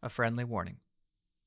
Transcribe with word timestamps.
A 0.00 0.08
friendly 0.08 0.44
warning. 0.44 0.76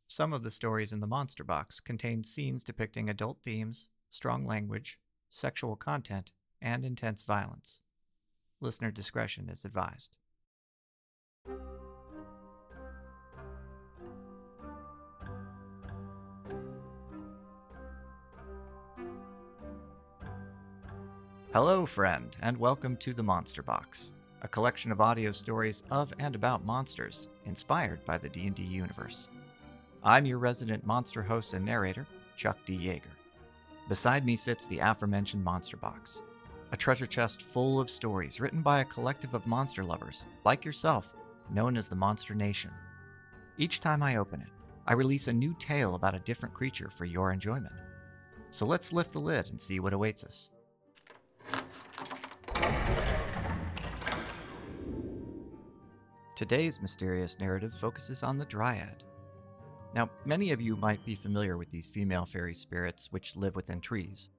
Some 0.10 0.34
of 0.34 0.44
the 0.44 0.52
stories 0.52 0.92
in 0.92 1.00
the 1.00 1.07
Monster 1.07 1.46
Box 1.46 1.80
contain 1.80 2.26
scenes 2.26 2.66
depicting 2.66 3.10
adult 3.10 3.40
themes, 3.40 3.88
strong 4.10 4.46
language, 4.46 5.00
sexual 5.29 5.77
content, 5.77 6.33
and 6.61 6.83
intense 6.83 7.23
violence. 7.23 7.79
Listener 8.59 8.91
discretion 8.91 9.47
is 9.47 9.63
advised. 9.63 10.17
Hello, 21.54 21.86
friend, 21.86 22.36
and 22.41 22.57
welcome 22.57 22.97
to 22.97 23.13
the 23.13 23.23
Monster 23.23 23.63
Box, 23.63 24.11
a 24.41 24.49
collection 24.49 24.91
of 24.91 24.99
audio 24.99 25.31
stories 25.31 25.83
of 25.89 26.13
and 26.20 26.36
about 26.36 26.65
monsters 26.65 27.29
inspired 27.46 28.04
by 28.05 28.18
the 28.18 28.30
D&D 28.30 28.62
universe. 28.64 29.30
I'm 30.04 30.26
your 30.26 30.38
resident 30.38 30.86
monster 30.86 31.22
host 31.22 31.54
and 31.54 31.66
narrator, 31.66 32.08
Chuck 32.36 32.58
D. 32.66 32.73
Yager. 32.73 33.09
Beside 33.90 34.26
me 34.26 34.36
sits 34.36 34.68
the 34.68 34.80
aforementioned 34.80 35.44
Monster 35.44 35.77
Box, 35.77 36.22
a 36.72 36.77
treasure 36.77 37.05
chest 37.05 37.44
full 37.44 37.80
of 37.80 37.90
stories 37.90 38.40
written 38.40 38.62
by 38.62 38.82
a 38.82 38.85
collective 38.85 39.34
of 39.34 39.46
monster 39.48 39.84
lovers, 39.84 40.26
like 40.46 40.63
yourself, 40.63 41.13
known 41.49 41.76
as 41.76 41.88
the 41.88 41.96
Monster 41.96 42.34
Nation. 42.34 42.72
Each 43.58 43.80
time 43.80 44.02
I 44.02 44.16
open 44.16 44.41
it, 44.41 44.49
I 44.88 44.94
release 44.94 45.27
a 45.27 45.34
new 45.34 45.55
tale 45.60 45.96
about 45.96 46.16
a 46.16 46.20
different 46.20 46.55
creature 46.55 46.90
for 46.90 47.05
your 47.05 47.32
enjoyment. 47.32 47.76
So 48.52 48.66
let's 48.66 48.94
lift 48.94 49.13
the 49.13 49.20
lid 49.20 49.49
and 49.49 49.60
see 49.60 49.80
what 49.80 49.94
awaits 49.94 50.23
us. 50.23 50.49
Today's 56.41 56.81
mysterious 56.81 57.40
narrative 57.40 57.72
focuses 57.72 58.23
on 58.23 58.36
the 58.36 58.45
Dryad. 58.45 59.04
Now, 59.94 60.09
many 60.26 60.52
of 60.52 60.59
you 60.59 60.76
might 60.76 61.05
be 61.05 61.13
familiar 61.13 61.55
with 61.55 61.70
these 61.70 61.85
female 61.85 62.26
fairy 62.26 62.55
spirits 62.55 63.12
which 63.12 63.35
live 63.35 63.55
within 63.55 63.79
trees. 63.79 64.30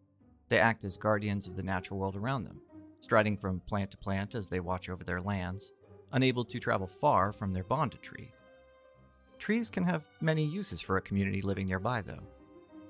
They 0.49 0.59
act 0.59 0.83
as 0.83 0.97
guardians 0.97 1.47
of 1.47 1.55
the 1.55 1.63
natural 1.63 2.01
world 2.01 2.17
around 2.17 2.43
them, 2.43 2.61
striding 2.99 3.37
from 3.37 3.61
plant 3.69 3.93
to 3.93 3.97
plant 3.97 4.35
as 4.35 4.49
they 4.49 4.59
watch 4.59 4.89
over 4.89 5.05
their 5.05 5.21
lands, 5.21 5.71
unable 6.11 6.45
to 6.47 6.59
travel 6.59 6.89
far 6.89 7.31
from 7.31 7.53
their 7.53 7.63
bonded 7.63 8.03
tree. 8.03 8.33
Trees 9.39 9.71
can 9.71 9.85
have 9.85 10.09
many 10.21 10.45
uses 10.45 10.81
for 10.81 10.97
a 10.97 11.03
community 11.03 11.41
living 11.41 11.69
nearby, 11.69 12.03
though, 12.03 12.27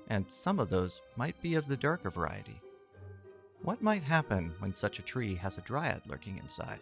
and 0.07 0.27
some 0.27 0.59
of 0.59 0.71
those 0.71 1.01
might 1.17 1.39
be 1.39 1.53
of 1.53 1.67
the 1.67 1.77
darker 1.77 2.09
variety. 2.09 2.59
What 3.61 3.83
might 3.83 4.01
happen 4.01 4.55
when 4.57 4.73
such 4.73 4.97
a 4.97 5.03
tree 5.03 5.35
has 5.35 5.59
a 5.59 5.61
dryad 5.61 6.01
lurking 6.07 6.39
inside? 6.39 6.79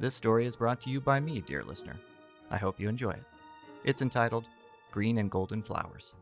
This 0.00 0.14
story 0.14 0.46
is 0.46 0.54
brought 0.54 0.80
to 0.82 0.90
you 0.90 1.00
by 1.00 1.18
me, 1.18 1.40
dear 1.40 1.64
listener. 1.64 1.96
I 2.52 2.56
hope 2.56 2.78
you 2.78 2.88
enjoy 2.88 3.10
it. 3.10 3.24
It's 3.82 4.00
entitled 4.00 4.46
Green 4.92 5.18
and 5.18 5.28
Golden 5.28 5.60
Flowers. 5.60 6.14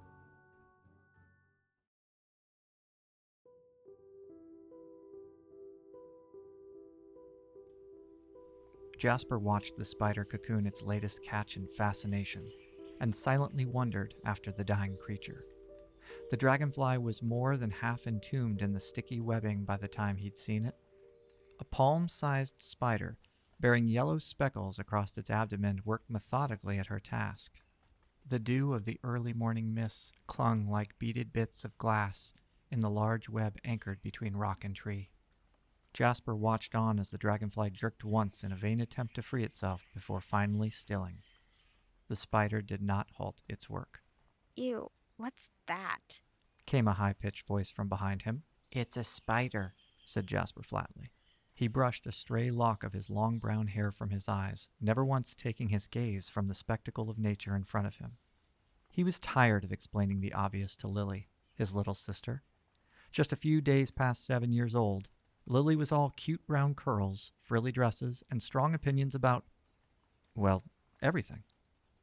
Jasper 8.99 9.39
watched 9.39 9.77
the 9.77 9.85
spider 9.85 10.25
cocoon 10.25 10.67
its 10.67 10.83
latest 10.83 11.23
catch 11.23 11.59
in 11.59 11.69
fascination 11.69 12.49
and 13.03 13.15
silently 13.15 13.67
wondered 13.67 14.15
after 14.25 14.51
the 14.51 14.65
dying 14.65 14.97
creature. 14.97 15.45
The 16.31 16.39
dragonfly 16.39 16.97
was 16.97 17.23
more 17.23 17.59
than 17.59 17.71
half 17.71 18.07
entombed 18.07 18.63
in 18.63 18.73
the 18.73 18.81
sticky 18.81 19.21
webbing 19.21 19.65
by 19.65 19.77
the 19.77 19.87
time 19.87 20.17
he'd 20.17 20.39
seen 20.39 20.65
it. 20.65 20.75
A 21.61 21.65
palm 21.65 22.09
sized 22.09 22.55
spider, 22.59 23.19
bearing 23.59 23.89
yellow 23.89 24.19
speckles 24.19 24.79
across 24.79 25.17
its 25.17 25.31
abdomen, 25.31 25.81
worked 25.85 26.11
methodically 26.11 26.79
at 26.79 26.87
her 26.87 27.01
task. 27.01 27.53
The 28.29 28.39
dew 28.39 28.75
of 28.75 28.85
the 28.85 28.99
early 29.05 29.33
morning 29.33 29.73
mists 29.73 30.13
clung 30.27 30.69
like 30.69 30.99
beaded 30.99 31.33
bits 31.33 31.65
of 31.65 31.79
glass 31.79 32.33
in 32.71 32.81
the 32.81 32.91
large 32.91 33.29
web 33.29 33.57
anchored 33.65 34.03
between 34.03 34.37
rock 34.37 34.65
and 34.65 34.75
tree. 34.75 35.11
Jasper 35.93 36.37
watched 36.37 36.75
on 36.75 36.99
as 36.99 37.11
the 37.11 37.19
dragonfly 37.19 37.71
jerked 37.71 38.05
once 38.05 38.45
in 38.45 38.53
a 38.53 38.57
vain 38.57 38.81
attempt 38.81 39.15
to 39.15 39.23
free 39.23 39.45
itself 39.45 39.87
before 39.95 40.21
finally 40.21 40.69
stilling. 40.69 41.23
The 42.09 42.17
spider 42.17 42.61
did 42.61 42.83
not 42.83 43.09
halt 43.17 43.41
its 43.49 43.71
work. 43.71 44.01
Ew, 44.57 44.91
what's 45.17 45.49
that? 45.67 46.21
Came 46.67 46.89
a 46.89 46.93
high 46.93 47.15
pitched 47.15 47.47
voice 47.47 47.71
from 47.71 47.89
behind 47.89 48.23
him. 48.23 48.43
It's 48.71 48.97
a 48.97 49.05
spider, 49.05 49.75
said 50.05 50.27
Jasper 50.27 50.63
flatly. 50.63 51.13
He 51.57 51.69
brushed 51.69 52.07
a 52.07 52.13
stray 52.13 52.51
lock 52.51 52.85
of 52.85 52.93
his 52.93 53.09
long 53.09 53.39
brown 53.39 53.69
hair 53.69 53.91
from 53.91 54.11
his 54.11 54.29
eyes, 54.29 54.69
never 54.79 55.03
once 55.03 55.35
taking 55.35 55.71
his 55.71 55.87
gaze 55.87 56.29
from 56.29 56.49
the 56.49 56.55
spectacle 56.55 57.09
of 57.09 57.19
nature 57.19 57.57
in 57.57 57.65
front 57.65 57.87
of 57.87 57.97
him. 57.97 58.19
He 58.91 59.03
was 59.03 59.19
tired 59.19 59.65
of 59.65 59.73
explaining 59.73 60.21
the 60.21 60.35
obvious 60.35 60.77
to 60.77 60.87
Lily, 60.87 61.31
his 61.55 61.75
little 61.75 61.95
sister. 61.95 62.43
Just 63.11 63.33
a 63.33 63.37
few 63.37 63.63
days 63.63 63.91
past 63.91 64.27
seven 64.27 64.53
years 64.53 64.75
old, 64.75 65.09
Lily 65.47 65.77
was 65.77 65.91
all 65.91 66.13
cute 66.15 66.47
brown 66.47 66.75
curls, 66.75 67.33
frilly 67.41 67.73
dresses, 67.73 68.23
and 68.31 68.43
strong 68.43 68.75
opinions 68.75 69.15
about, 69.15 69.47
well, 70.35 70.63
everything. 71.01 71.45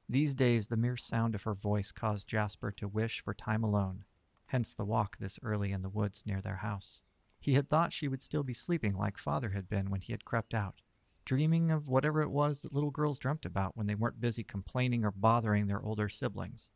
These 0.09 0.33
days, 0.33 0.69
the 0.69 0.77
mere 0.77 0.97
sound 0.97 1.35
of 1.35 1.43
her 1.43 1.53
voice 1.53 1.91
caused 1.91 2.27
Jasper 2.27 2.71
to 2.71 2.87
wish 2.87 3.21
for 3.21 3.35
time 3.35 3.63
alone, 3.63 4.05
hence 4.47 4.73
the 4.73 4.83
walk 4.83 5.17
this 5.19 5.37
early 5.43 5.71
in 5.71 5.83
the 5.83 5.89
woods 5.89 6.23
near 6.25 6.41
their 6.41 6.57
house. 6.57 7.03
He 7.43 7.55
had 7.55 7.69
thought 7.69 7.91
she 7.91 8.07
would 8.07 8.21
still 8.21 8.43
be 8.43 8.53
sleeping 8.53 8.95
like 8.95 9.17
father 9.17 9.49
had 9.49 9.67
been 9.67 9.89
when 9.89 9.99
he 9.99 10.13
had 10.13 10.23
crept 10.23 10.53
out, 10.53 10.75
dreaming 11.25 11.71
of 11.71 11.89
whatever 11.89 12.21
it 12.21 12.29
was 12.29 12.61
that 12.61 12.71
little 12.71 12.89
girls 12.89 13.19
dreamt 13.19 13.45
about 13.45 13.75
when 13.75 13.85
they 13.85 13.95
weren't 13.95 14.21
busy 14.21 14.45
complaining 14.45 15.03
or 15.03 15.11
bothering 15.11 15.67
their 15.67 15.83
older 15.83 16.07
siblings. 16.07 16.71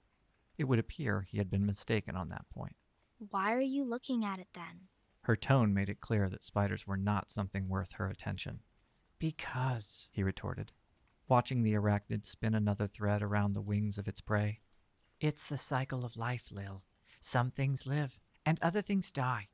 It 0.58 0.66
would 0.66 0.78
appear 0.78 1.22
he 1.22 1.38
had 1.38 1.50
been 1.50 1.66
mistaken 1.66 2.18
on 2.18 2.28
that 2.28 2.50
point. 2.54 2.76
Why 3.30 3.54
are 3.54 3.62
you 3.62 3.86
looking 3.86 4.26
at 4.26 4.40
it 4.40 4.50
then? 4.54 4.90
Her 5.22 5.38
tone 5.38 5.74
made 5.74 5.88
it 5.88 6.02
clear 6.02 6.28
that 6.28 6.44
spiders 6.44 6.86
were 6.86 6.98
not 6.98 7.32
something 7.32 7.70
worth 7.70 7.94
her 7.94 8.10
attention. 8.10 8.60
Because, 9.20 10.10
he 10.12 10.22
retorted, 10.22 10.74
watching 11.30 11.64
the 11.64 11.76
arachnid 11.76 12.26
spin 12.26 12.54
another 12.54 12.88
thread 12.88 13.24
around 13.24 13.54
the 13.54 13.62
wings 13.62 13.98
of 13.98 14.10
its 14.10 14.20
prey. 14.20 14.60
It's 15.22 15.46
the 15.46 15.58
cycle 15.58 16.04
of 16.04 16.18
life, 16.18 16.52
Lil. 16.52 16.84
Some 17.22 17.52
things 17.52 17.88
live, 17.88 18.20
and 18.46 18.60
other 18.62 18.82
things 18.82 19.14
die. 19.14 19.48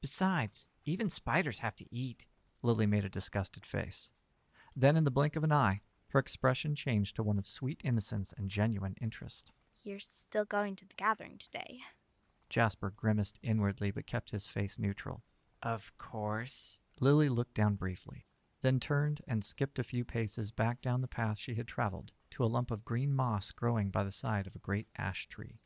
Besides, 0.00 0.66
even 0.84 1.10
spiders 1.10 1.58
have 1.58 1.76
to 1.76 1.94
eat. 1.94 2.26
Lily 2.62 2.86
made 2.86 3.04
a 3.04 3.10
disgusted 3.10 3.66
face. 3.66 4.10
Then, 4.74 4.96
in 4.96 5.04
the 5.04 5.10
blink 5.10 5.36
of 5.36 5.44
an 5.44 5.52
eye, 5.52 5.80
her 6.08 6.18
expression 6.18 6.74
changed 6.74 7.16
to 7.16 7.22
one 7.22 7.38
of 7.38 7.46
sweet 7.46 7.80
innocence 7.84 8.32
and 8.36 8.50
genuine 8.50 8.96
interest. 9.00 9.52
You're 9.82 9.98
still 9.98 10.44
going 10.44 10.76
to 10.76 10.86
the 10.86 10.94
gathering 10.94 11.38
today. 11.38 11.80
Jasper 12.48 12.90
grimaced 12.90 13.38
inwardly 13.42 13.90
but 13.90 14.06
kept 14.06 14.30
his 14.30 14.46
face 14.46 14.78
neutral. 14.78 15.22
Of 15.62 15.96
course. 15.98 16.78
Lily 16.98 17.28
looked 17.28 17.54
down 17.54 17.76
briefly, 17.76 18.26
then 18.60 18.80
turned 18.80 19.22
and 19.26 19.44
skipped 19.44 19.78
a 19.78 19.84
few 19.84 20.04
paces 20.04 20.50
back 20.50 20.82
down 20.82 21.00
the 21.00 21.08
path 21.08 21.38
she 21.38 21.54
had 21.54 21.66
traveled 21.66 22.12
to 22.30 22.44
a 22.44 22.46
lump 22.46 22.70
of 22.70 22.84
green 22.84 23.12
moss 23.14 23.52
growing 23.52 23.90
by 23.90 24.04
the 24.04 24.12
side 24.12 24.46
of 24.46 24.54
a 24.54 24.60
great 24.60 24.88
ash 24.96 25.28
tree. 25.28 25.60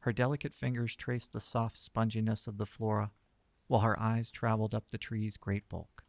Her 0.00 0.12
delicate 0.12 0.52
fingers 0.52 0.96
traced 0.96 1.32
the 1.32 1.40
soft 1.40 1.76
sponginess 1.76 2.46
of 2.46 2.58
the 2.58 2.66
flora, 2.66 3.12
while 3.66 3.80
her 3.80 3.98
eyes 3.98 4.30
traveled 4.30 4.74
up 4.74 4.90
the 4.90 4.98
tree's 4.98 5.36
great 5.36 5.68
bulk. 5.68 6.04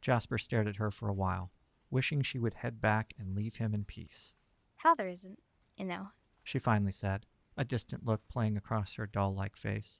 Jasper 0.00 0.38
stared 0.38 0.68
at 0.68 0.76
her 0.76 0.90
for 0.90 1.08
a 1.08 1.14
while, 1.14 1.50
wishing 1.90 2.22
she 2.22 2.38
would 2.38 2.54
head 2.54 2.80
back 2.80 3.12
and 3.18 3.34
leave 3.34 3.56
him 3.56 3.74
in 3.74 3.84
peace. 3.84 4.34
Father 4.76 5.08
isn't, 5.08 5.40
you 5.76 5.84
know. 5.84 6.08
She 6.44 6.58
finally 6.58 6.92
said, 6.92 7.26
a 7.56 7.64
distant 7.64 8.04
look 8.04 8.28
playing 8.28 8.56
across 8.56 8.94
her 8.94 9.06
doll 9.06 9.34
like 9.34 9.56
face. 9.56 9.98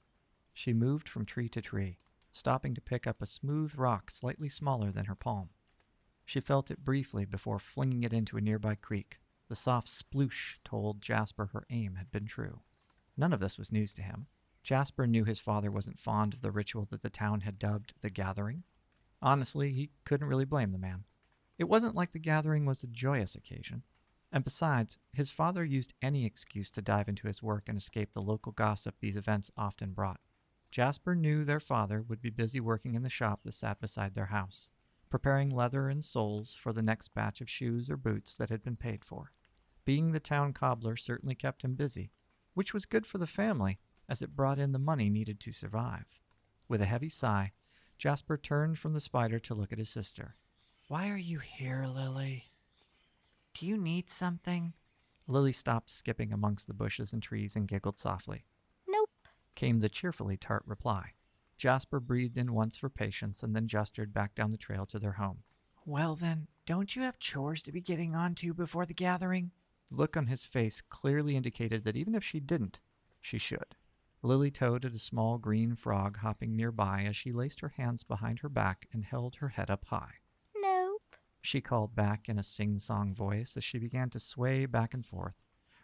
She 0.53 0.73
moved 0.73 1.09
from 1.09 1.25
tree 1.25 1.49
to 1.49 1.61
tree, 1.61 1.97
stopping 2.31 2.73
to 2.75 2.81
pick 2.81 3.07
up 3.07 3.21
a 3.21 3.25
smooth 3.25 3.75
rock 3.75 4.11
slightly 4.11 4.49
smaller 4.49 4.91
than 4.91 5.05
her 5.05 5.15
palm. 5.15 5.49
She 6.25 6.39
felt 6.39 6.69
it 6.69 6.83
briefly 6.83 7.25
before 7.25 7.59
flinging 7.59 8.03
it 8.03 8.13
into 8.13 8.37
a 8.37 8.41
nearby 8.41 8.75
creek. 8.75 9.19
The 9.49 9.55
soft 9.55 9.87
sploosh 9.87 10.57
told 10.63 11.01
Jasper 11.01 11.47
her 11.47 11.65
aim 11.69 11.95
had 11.95 12.11
been 12.11 12.25
true. 12.25 12.61
None 13.15 13.33
of 13.33 13.39
this 13.39 13.57
was 13.57 13.71
news 13.71 13.93
to 13.93 14.01
him. 14.01 14.27
Jasper 14.67 15.07
knew 15.07 15.23
his 15.23 15.39
father 15.39 15.71
wasn't 15.71 15.97
fond 15.97 16.33
of 16.33 16.41
the 16.41 16.51
ritual 16.51 16.85
that 16.91 17.01
the 17.01 17.09
town 17.09 17.39
had 17.39 17.57
dubbed 17.57 17.93
the 18.01 18.09
Gathering. 18.09 18.63
Honestly, 19.21 19.71
he 19.71 19.91
couldn't 20.03 20.27
really 20.27 20.43
blame 20.43 20.73
the 20.73 20.77
man. 20.77 21.05
It 21.57 21.69
wasn't 21.69 21.95
like 21.95 22.11
the 22.11 22.19
gathering 22.19 22.65
was 22.65 22.83
a 22.83 22.87
joyous 22.87 23.33
occasion. 23.33 23.83
And 24.29 24.43
besides, 24.43 24.97
his 25.13 25.29
father 25.29 25.63
used 25.63 25.93
any 26.01 26.25
excuse 26.25 26.69
to 26.71 26.81
dive 26.81 27.07
into 27.07 27.27
his 27.27 27.41
work 27.41 27.69
and 27.69 27.77
escape 27.77 28.11
the 28.11 28.21
local 28.21 28.51
gossip 28.51 28.95
these 28.99 29.15
events 29.15 29.49
often 29.55 29.93
brought. 29.93 30.19
Jasper 30.69 31.15
knew 31.15 31.45
their 31.45 31.61
father 31.61 32.01
would 32.01 32.21
be 32.21 32.29
busy 32.29 32.59
working 32.59 32.93
in 32.93 33.03
the 33.03 33.09
shop 33.09 33.39
that 33.45 33.53
sat 33.53 33.79
beside 33.79 34.15
their 34.15 34.25
house, 34.25 34.67
preparing 35.09 35.49
leather 35.49 35.87
and 35.87 36.03
soles 36.03 36.55
for 36.55 36.73
the 36.73 36.81
next 36.81 37.13
batch 37.13 37.39
of 37.39 37.49
shoes 37.49 37.89
or 37.89 37.95
boots 37.95 38.35
that 38.35 38.49
had 38.49 38.65
been 38.65 38.75
paid 38.75 39.05
for. 39.05 39.31
Being 39.85 40.11
the 40.11 40.19
town 40.19 40.51
cobbler 40.51 40.97
certainly 40.97 41.35
kept 41.35 41.61
him 41.61 41.75
busy, 41.75 42.11
which 42.53 42.73
was 42.73 42.85
good 42.85 43.07
for 43.07 43.17
the 43.17 43.25
family 43.25 43.79
as 44.09 44.21
it 44.21 44.35
brought 44.35 44.59
in 44.59 44.71
the 44.71 44.79
money 44.79 45.09
needed 45.09 45.39
to 45.41 45.51
survive. 45.51 46.05
With 46.67 46.81
a 46.81 46.85
heavy 46.85 47.09
sigh, 47.09 47.51
Jasper 47.97 48.37
turned 48.37 48.77
from 48.77 48.93
the 48.93 49.01
spider 49.01 49.39
to 49.39 49.55
look 49.55 49.71
at 49.71 49.79
his 49.79 49.89
sister. 49.89 50.35
Why 50.87 51.09
are 51.09 51.17
you 51.17 51.39
here, 51.39 51.85
Lily? 51.87 52.45
Do 53.53 53.65
you 53.65 53.77
need 53.77 54.09
something? 54.09 54.73
Lily 55.27 55.51
stopped 55.51 55.89
skipping 55.89 56.31
amongst 56.31 56.67
the 56.67 56.73
bushes 56.73 57.11
and 57.11 57.21
trees 57.21 57.55
and 57.55 57.67
giggled 57.67 57.99
softly. 57.99 58.45
Nope. 58.87 59.09
Came 59.55 59.79
the 59.79 59.89
cheerfully 59.89 60.37
tart 60.37 60.63
reply. 60.65 61.13
Jasper 61.57 61.99
breathed 61.99 62.37
in 62.37 62.53
once 62.53 62.77
for 62.77 62.89
patience 62.89 63.41
and 63.43 63.55
then 63.55 63.67
gestured 63.67 64.13
back 64.13 64.35
down 64.35 64.51
the 64.51 64.57
trail 64.57 64.85
to 64.85 64.99
their 64.99 65.13
home. 65.13 65.39
Well, 65.85 66.15
then, 66.15 66.47
don't 66.65 66.95
you 66.95 67.01
have 67.01 67.17
chores 67.17 67.63
to 67.63 67.71
be 67.71 67.81
getting 67.81 68.15
on 68.15 68.35
to 68.35 68.53
before 68.53 68.85
the 68.85 68.93
gathering? 68.93 69.51
The 69.89 69.95
look 69.95 70.15
on 70.15 70.27
his 70.27 70.45
face 70.45 70.81
clearly 70.81 71.35
indicated 71.35 71.83
that 71.83 71.95
even 71.95 72.13
if 72.13 72.23
she 72.23 72.39
didn't, 72.39 72.79
she 73.19 73.37
should. 73.37 73.75
Lily 74.23 74.51
toed 74.51 74.83
at 74.83 74.93
a 74.93 74.99
small 74.99 75.37
green 75.37 75.75
frog 75.75 76.17
hopping 76.17 76.55
nearby 76.55 77.03
as 77.03 77.15
she 77.15 77.31
laced 77.31 77.59
her 77.61 77.73
hands 77.77 78.03
behind 78.03 78.39
her 78.39 78.49
back 78.49 78.87
and 78.91 79.05
held 79.05 79.35
her 79.35 79.49
head 79.49 79.69
up 79.69 79.85
high. 79.85 80.15
Nope. 80.55 81.15
She 81.41 81.61
called 81.61 81.95
back 81.95 82.27
in 82.27 82.39
a 82.39 82.43
sing 82.43 82.79
song 82.79 83.13
voice 83.13 83.55
as 83.55 83.63
she 83.63 83.77
began 83.77 84.09
to 84.09 84.19
sway 84.19 84.65
back 84.65 84.93
and 84.93 85.05
forth, 85.05 85.35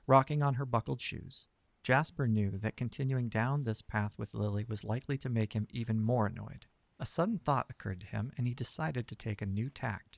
rocking 0.08 0.42
on 0.42 0.56
her 0.56 0.66
buckled 0.66 1.00
shoes. 1.00 1.48
Jasper 1.84 2.28
knew 2.28 2.52
that 2.58 2.78
continuing 2.78 3.30
down 3.30 3.64
this 3.64 3.82
path 3.82 4.14
with 4.18 4.34
Lily 4.34 4.66
was 4.68 4.84
likely 4.84 5.18
to 5.20 5.30
make 5.30 5.54
him 5.54 5.68
even 5.70 6.02
more 6.02 6.28
annoyed. 6.28 6.66
A 7.00 7.06
sudden 7.06 7.38
thought 7.38 7.68
occurred 7.70 8.00
to 8.02 8.08
him, 8.08 8.32
and 8.38 8.48
he 8.48 8.54
decided 8.54 9.08
to 9.08 9.16
take 9.16 9.42
a 9.42 9.46
new 9.46 9.70
tact. 9.70 10.18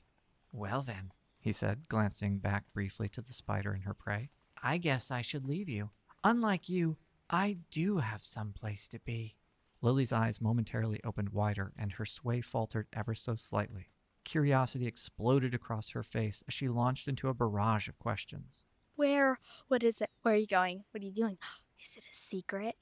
Well, 0.52 0.82
then, 0.82 1.12
he 1.40 1.52
said, 1.52 1.88
glancing 1.88 2.38
back 2.38 2.72
briefly 2.72 3.08
to 3.10 3.20
the 3.20 3.32
spider 3.32 3.72
and 3.72 3.84
her 3.84 3.94
prey, 3.94 4.30
I 4.62 4.78
guess 4.78 5.10
I 5.10 5.22
should 5.22 5.44
leave 5.44 5.68
you. 5.68 5.90
Unlike 6.22 6.68
you, 6.68 6.96
I 7.28 7.58
do 7.70 7.98
have 7.98 8.22
some 8.22 8.52
place 8.52 8.86
to 8.88 9.00
be. 9.00 9.36
Lily's 9.82 10.12
eyes 10.12 10.40
momentarily 10.40 11.00
opened 11.04 11.30
wider, 11.30 11.72
and 11.76 11.92
her 11.92 12.06
sway 12.06 12.40
faltered 12.40 12.86
ever 12.92 13.14
so 13.14 13.34
slightly. 13.36 13.88
Curiosity 14.24 14.86
exploded 14.86 15.54
across 15.54 15.90
her 15.90 16.02
face 16.02 16.44
as 16.46 16.54
she 16.54 16.68
launched 16.68 17.08
into 17.08 17.28
a 17.28 17.34
barrage 17.34 17.88
of 17.88 17.98
questions. 17.98 18.64
Where? 18.94 19.38
What 19.68 19.82
is 19.82 20.00
it? 20.00 20.10
Where 20.22 20.34
are 20.34 20.38
you 20.38 20.46
going? 20.46 20.84
What 20.90 21.02
are 21.02 21.06
you 21.06 21.12
doing? 21.12 21.38
Is 21.84 21.96
it 21.96 22.04
a 22.04 22.14
secret? 22.14 22.76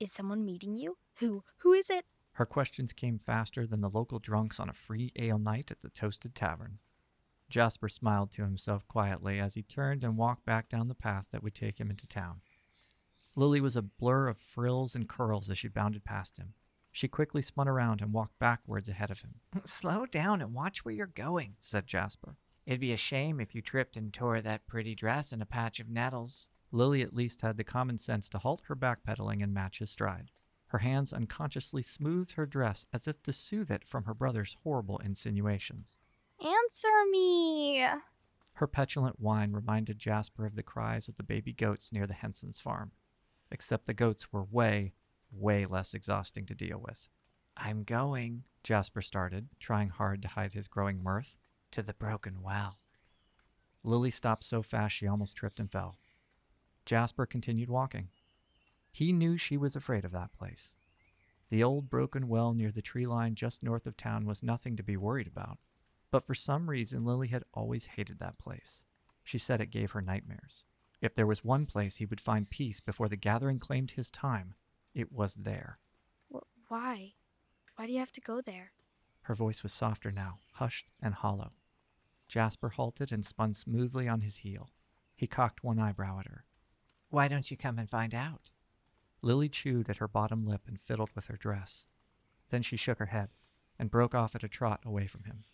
Is 0.00 0.12
someone 0.12 0.44
meeting 0.44 0.74
you? 0.74 0.98
Who? 1.18 1.44
Who 1.58 1.72
is 1.72 1.88
it? 1.88 2.04
Her 2.32 2.44
questions 2.44 2.92
came 2.92 3.18
faster 3.18 3.66
than 3.66 3.80
the 3.80 3.88
local 3.88 4.18
drunks 4.18 4.58
on 4.58 4.68
a 4.68 4.74
free 4.74 5.12
ale 5.16 5.38
night 5.38 5.70
at 5.70 5.82
the 5.82 5.88
Toasted 5.88 6.34
Tavern. 6.34 6.78
Jasper 7.48 7.88
smiled 7.88 8.32
to 8.32 8.42
himself 8.42 8.86
quietly 8.88 9.38
as 9.38 9.54
he 9.54 9.62
turned 9.62 10.02
and 10.02 10.16
walked 10.16 10.44
back 10.44 10.68
down 10.68 10.88
the 10.88 10.94
path 10.94 11.28
that 11.30 11.42
would 11.42 11.54
take 11.54 11.78
him 11.78 11.90
into 11.90 12.06
town. 12.06 12.40
Lily 13.36 13.60
was 13.60 13.76
a 13.76 13.82
blur 13.82 14.28
of 14.28 14.38
frills 14.38 14.94
and 14.94 15.08
curls 15.08 15.50
as 15.50 15.58
she 15.58 15.68
bounded 15.68 16.04
past 16.04 16.36
him. 16.36 16.54
She 16.92 17.08
quickly 17.08 17.42
spun 17.42 17.68
around 17.68 18.00
and 18.00 18.12
walked 18.12 18.38
backwards 18.38 18.88
ahead 18.88 19.10
of 19.10 19.20
him. 19.20 19.36
Slow 19.64 20.06
down 20.06 20.40
and 20.40 20.52
watch 20.52 20.84
where 20.84 20.94
you're 20.94 21.06
going, 21.06 21.56
said 21.60 21.86
Jasper. 21.86 22.36
It'd 22.66 22.80
be 22.80 22.92
a 22.92 22.96
shame 22.96 23.40
if 23.40 23.54
you 23.54 23.62
tripped 23.62 23.96
and 23.96 24.12
tore 24.12 24.40
that 24.40 24.66
pretty 24.66 24.94
dress 24.94 25.32
in 25.32 25.40
a 25.40 25.46
patch 25.46 25.80
of 25.80 25.88
nettles. 25.88 26.48
Lily 26.72 27.02
at 27.02 27.14
least 27.14 27.40
had 27.40 27.56
the 27.56 27.64
common 27.64 27.98
sense 27.98 28.28
to 28.30 28.38
halt 28.38 28.62
her 28.66 28.76
backpedaling 28.76 29.42
and 29.42 29.54
match 29.54 29.78
his 29.78 29.90
stride. 29.90 30.30
Her 30.68 30.78
hands 30.78 31.12
unconsciously 31.12 31.82
smoothed 31.82 32.32
her 32.32 32.46
dress 32.46 32.86
as 32.92 33.08
if 33.08 33.22
to 33.24 33.32
soothe 33.32 33.70
it 33.70 33.84
from 33.84 34.04
her 34.04 34.14
brother's 34.14 34.56
horrible 34.62 34.98
insinuations. 34.98 35.96
Answer 36.40 36.88
me. 37.10 37.84
Her 38.54 38.66
petulant 38.68 39.18
whine 39.18 39.52
reminded 39.52 39.98
Jasper 39.98 40.46
of 40.46 40.54
the 40.54 40.62
cries 40.62 41.08
of 41.08 41.16
the 41.16 41.22
baby 41.24 41.52
goats 41.52 41.92
near 41.92 42.06
the 42.06 42.14
Henson's 42.14 42.60
farm, 42.60 42.92
except 43.50 43.86
the 43.86 43.94
goats 43.94 44.32
were 44.32 44.44
way, 44.44 44.94
way 45.32 45.66
less 45.66 45.94
exhausting 45.94 46.46
to 46.46 46.54
deal 46.54 46.78
with. 46.78 47.08
I'm 47.56 47.84
going, 47.84 48.44
Jasper 48.62 49.02
started, 49.02 49.48
trying 49.58 49.88
hard 49.88 50.22
to 50.22 50.28
hide 50.28 50.52
his 50.52 50.68
growing 50.68 51.02
mirth, 51.02 51.36
to 51.72 51.82
the 51.82 51.94
broken 51.94 52.42
well. 52.42 52.78
Lily 53.82 54.10
stopped 54.10 54.44
so 54.44 54.62
fast 54.62 54.94
she 54.94 55.06
almost 55.06 55.36
tripped 55.36 55.60
and 55.60 55.70
fell. 55.70 55.96
Jasper 56.84 57.26
continued 57.26 57.70
walking. 57.70 58.08
He 58.90 59.12
knew 59.12 59.36
she 59.36 59.56
was 59.56 59.76
afraid 59.76 60.04
of 60.04 60.12
that 60.12 60.32
place. 60.32 60.74
The 61.50 61.62
old 61.62 61.90
broken 61.90 62.28
well 62.28 62.54
near 62.54 62.70
the 62.70 62.82
tree 62.82 63.06
line 63.06 63.34
just 63.34 63.62
north 63.62 63.86
of 63.86 63.96
town 63.96 64.26
was 64.26 64.42
nothing 64.42 64.76
to 64.76 64.82
be 64.82 64.96
worried 64.96 65.26
about, 65.26 65.58
but 66.10 66.24
for 66.26 66.34
some 66.34 66.70
reason 66.70 67.04
Lily 67.04 67.28
had 67.28 67.44
always 67.54 67.86
hated 67.86 68.18
that 68.18 68.38
place. 68.38 68.84
She 69.24 69.38
said 69.38 69.60
it 69.60 69.70
gave 69.70 69.92
her 69.92 70.00
nightmares. 70.00 70.64
If 71.00 71.14
there 71.14 71.26
was 71.26 71.44
one 71.44 71.66
place 71.66 71.96
he 71.96 72.06
would 72.06 72.20
find 72.20 72.50
peace 72.50 72.80
before 72.80 73.08
the 73.08 73.16
gathering 73.16 73.58
claimed 73.58 73.92
his 73.92 74.10
time, 74.10 74.54
it 74.94 75.12
was 75.12 75.36
there. 75.36 75.78
Wh- 76.32 76.70
why? 76.70 77.14
Why 77.76 77.86
do 77.86 77.92
you 77.92 77.98
have 78.00 78.12
to 78.12 78.20
go 78.20 78.40
there? 78.40 78.72
Her 79.22 79.34
voice 79.34 79.62
was 79.62 79.72
softer 79.72 80.10
now, 80.10 80.40
hushed 80.54 80.90
and 81.00 81.14
hollow. 81.14 81.52
Jasper 82.28 82.68
halted 82.70 83.12
and 83.12 83.24
spun 83.24 83.54
smoothly 83.54 84.06
on 84.06 84.20
his 84.20 84.38
heel. 84.38 84.70
He 85.16 85.26
cocked 85.26 85.64
one 85.64 85.78
eyebrow 85.78 86.20
at 86.20 86.26
her. 86.26 86.44
Why 87.08 87.28
don't 87.28 87.50
you 87.50 87.56
come 87.56 87.78
and 87.78 87.88
find 87.88 88.14
out? 88.14 88.50
Lily 89.22 89.48
chewed 89.48 89.90
at 89.90 89.98
her 89.98 90.08
bottom 90.08 90.46
lip 90.46 90.62
and 90.66 90.80
fiddled 90.80 91.10
with 91.14 91.26
her 91.26 91.36
dress. 91.36 91.86
Then 92.48 92.62
she 92.62 92.76
shook 92.76 92.98
her 92.98 93.06
head 93.06 93.30
and 93.78 93.90
broke 93.90 94.14
off 94.14 94.34
at 94.34 94.44
a 94.44 94.48
trot 94.48 94.80
away 94.84 95.06
from 95.06 95.24
him. 95.24 95.44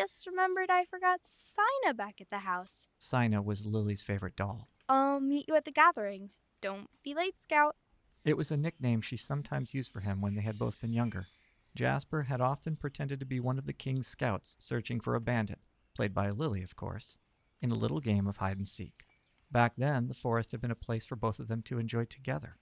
Just 0.00 0.26
remembered 0.26 0.70
I 0.70 0.86
forgot 0.86 1.20
Sina 1.22 1.92
back 1.92 2.22
at 2.22 2.30
the 2.30 2.38
house. 2.38 2.88
Sina 2.98 3.42
was 3.42 3.66
Lily's 3.66 4.00
favorite 4.00 4.34
doll. 4.34 4.70
I'll 4.88 5.20
meet 5.20 5.46
you 5.46 5.56
at 5.56 5.66
the 5.66 5.70
gathering. 5.70 6.30
Don't 6.62 6.88
be 7.04 7.12
late, 7.12 7.38
Scout. 7.38 7.76
It 8.24 8.34
was 8.38 8.50
a 8.50 8.56
nickname 8.56 9.02
she 9.02 9.18
sometimes 9.18 9.74
used 9.74 9.92
for 9.92 10.00
him 10.00 10.22
when 10.22 10.34
they 10.34 10.40
had 10.40 10.58
both 10.58 10.80
been 10.80 10.94
younger. 10.94 11.26
Jasper 11.74 12.22
had 12.22 12.40
often 12.40 12.76
pretended 12.76 13.20
to 13.20 13.26
be 13.26 13.40
one 13.40 13.58
of 13.58 13.66
the 13.66 13.74
king's 13.74 14.06
scouts 14.06 14.56
searching 14.58 15.00
for 15.00 15.14
a 15.14 15.20
bandit, 15.20 15.58
played 15.94 16.14
by 16.14 16.30
Lily, 16.30 16.62
of 16.62 16.76
course, 16.76 17.18
in 17.60 17.70
a 17.70 17.74
little 17.74 18.00
game 18.00 18.26
of 18.26 18.38
hide 18.38 18.56
and 18.56 18.66
seek. 18.66 19.04
Back 19.52 19.76
then, 19.76 20.08
the 20.08 20.14
forest 20.14 20.52
had 20.52 20.62
been 20.62 20.70
a 20.70 20.74
place 20.74 21.04
for 21.04 21.16
both 21.16 21.38
of 21.38 21.48
them 21.48 21.60
to 21.64 21.78
enjoy 21.78 22.06
together. 22.06 22.56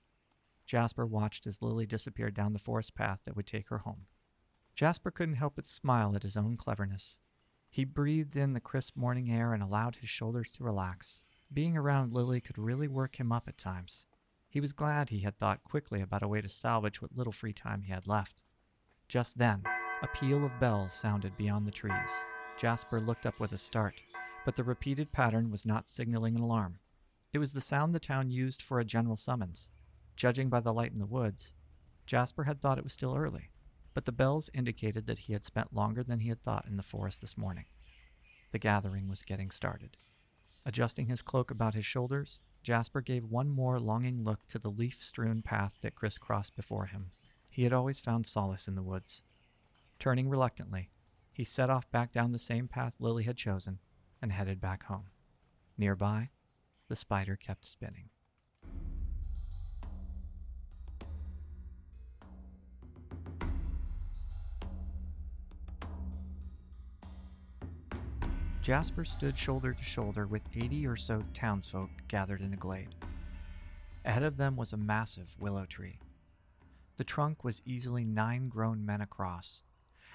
Jasper 0.66 1.06
watched 1.06 1.46
as 1.46 1.62
Lily 1.62 1.86
disappeared 1.86 2.34
down 2.34 2.52
the 2.52 2.58
forest 2.58 2.96
path 2.96 3.20
that 3.26 3.36
would 3.36 3.46
take 3.46 3.68
her 3.68 3.78
home. 3.78 4.06
Jasper 4.74 5.12
couldn't 5.12 5.36
help 5.36 5.54
but 5.54 5.66
smile 5.68 6.16
at 6.16 6.24
his 6.24 6.36
own 6.36 6.56
cleverness. 6.56 7.16
He 7.70 7.84
breathed 7.84 8.34
in 8.34 8.54
the 8.54 8.60
crisp 8.60 8.96
morning 8.96 9.30
air 9.30 9.52
and 9.52 9.62
allowed 9.62 9.96
his 9.96 10.08
shoulders 10.08 10.50
to 10.52 10.64
relax. 10.64 11.20
Being 11.52 11.76
around 11.76 12.12
Lily 12.12 12.40
could 12.40 12.58
really 12.58 12.88
work 12.88 13.20
him 13.20 13.30
up 13.30 13.48
at 13.48 13.58
times. 13.58 14.06
He 14.48 14.60
was 14.60 14.72
glad 14.72 15.10
he 15.10 15.20
had 15.20 15.38
thought 15.38 15.62
quickly 15.64 16.00
about 16.00 16.22
a 16.22 16.28
way 16.28 16.40
to 16.40 16.48
salvage 16.48 17.02
what 17.02 17.16
little 17.16 17.32
free 17.32 17.52
time 17.52 17.82
he 17.82 17.92
had 17.92 18.06
left. 18.06 18.42
Just 19.06 19.38
then, 19.38 19.62
a 20.02 20.08
peal 20.08 20.44
of 20.44 20.58
bells 20.58 20.92
sounded 20.92 21.36
beyond 21.36 21.66
the 21.66 21.70
trees. 21.70 22.20
Jasper 22.56 23.00
looked 23.00 23.26
up 23.26 23.38
with 23.38 23.52
a 23.52 23.58
start, 23.58 23.94
but 24.44 24.56
the 24.56 24.64
repeated 24.64 25.12
pattern 25.12 25.50
was 25.50 25.66
not 25.66 25.88
signaling 25.88 26.34
an 26.34 26.42
alarm. 26.42 26.78
It 27.32 27.38
was 27.38 27.52
the 27.52 27.60
sound 27.60 27.94
the 27.94 28.00
town 28.00 28.30
used 28.30 28.62
for 28.62 28.80
a 28.80 28.84
general 28.84 29.16
summons. 29.16 29.68
Judging 30.16 30.48
by 30.48 30.60
the 30.60 30.72
light 30.72 30.92
in 30.92 30.98
the 30.98 31.06
woods, 31.06 31.52
Jasper 32.06 32.44
had 32.44 32.60
thought 32.60 32.78
it 32.78 32.84
was 32.84 32.94
still 32.94 33.14
early, 33.14 33.50
but 33.98 34.04
the 34.04 34.12
bells 34.12 34.48
indicated 34.54 35.08
that 35.08 35.18
he 35.18 35.32
had 35.32 35.42
spent 35.42 35.74
longer 35.74 36.04
than 36.04 36.20
he 36.20 36.28
had 36.28 36.40
thought 36.40 36.64
in 36.68 36.76
the 36.76 36.84
forest 36.84 37.20
this 37.20 37.36
morning. 37.36 37.64
The 38.52 38.58
gathering 38.60 39.08
was 39.08 39.22
getting 39.22 39.50
started. 39.50 39.96
Adjusting 40.64 41.06
his 41.06 41.20
cloak 41.20 41.50
about 41.50 41.74
his 41.74 41.84
shoulders, 41.84 42.38
Jasper 42.62 43.00
gave 43.00 43.24
one 43.24 43.48
more 43.48 43.80
longing 43.80 44.22
look 44.22 44.46
to 44.46 44.60
the 44.60 44.70
leaf 44.70 45.02
strewn 45.02 45.42
path 45.42 45.74
that 45.82 45.96
crisscrossed 45.96 46.54
before 46.54 46.86
him. 46.86 47.10
He 47.50 47.64
had 47.64 47.72
always 47.72 47.98
found 47.98 48.24
solace 48.24 48.68
in 48.68 48.76
the 48.76 48.84
woods. 48.84 49.24
Turning 49.98 50.28
reluctantly, 50.28 50.90
he 51.32 51.42
set 51.42 51.68
off 51.68 51.90
back 51.90 52.12
down 52.12 52.30
the 52.30 52.38
same 52.38 52.68
path 52.68 52.94
Lily 53.00 53.24
had 53.24 53.36
chosen 53.36 53.80
and 54.22 54.30
headed 54.30 54.60
back 54.60 54.84
home. 54.84 55.08
Nearby, 55.76 56.30
the 56.86 56.94
spider 56.94 57.34
kept 57.34 57.64
spinning. 57.64 58.10
Jasper 68.68 69.06
stood 69.06 69.34
shoulder 69.34 69.72
to 69.72 69.82
shoulder 69.82 70.26
with 70.26 70.42
80 70.54 70.86
or 70.86 70.94
so 70.94 71.22
townsfolk 71.32 71.88
gathered 72.06 72.42
in 72.42 72.50
the 72.50 72.56
glade. 72.58 72.94
Ahead 74.04 74.22
of 74.22 74.36
them 74.36 74.56
was 74.56 74.74
a 74.74 74.76
massive 74.76 75.34
willow 75.40 75.64
tree. 75.64 75.98
The 76.98 77.04
trunk 77.04 77.44
was 77.44 77.62
easily 77.64 78.04
nine 78.04 78.50
grown 78.50 78.84
men 78.84 79.00
across, 79.00 79.62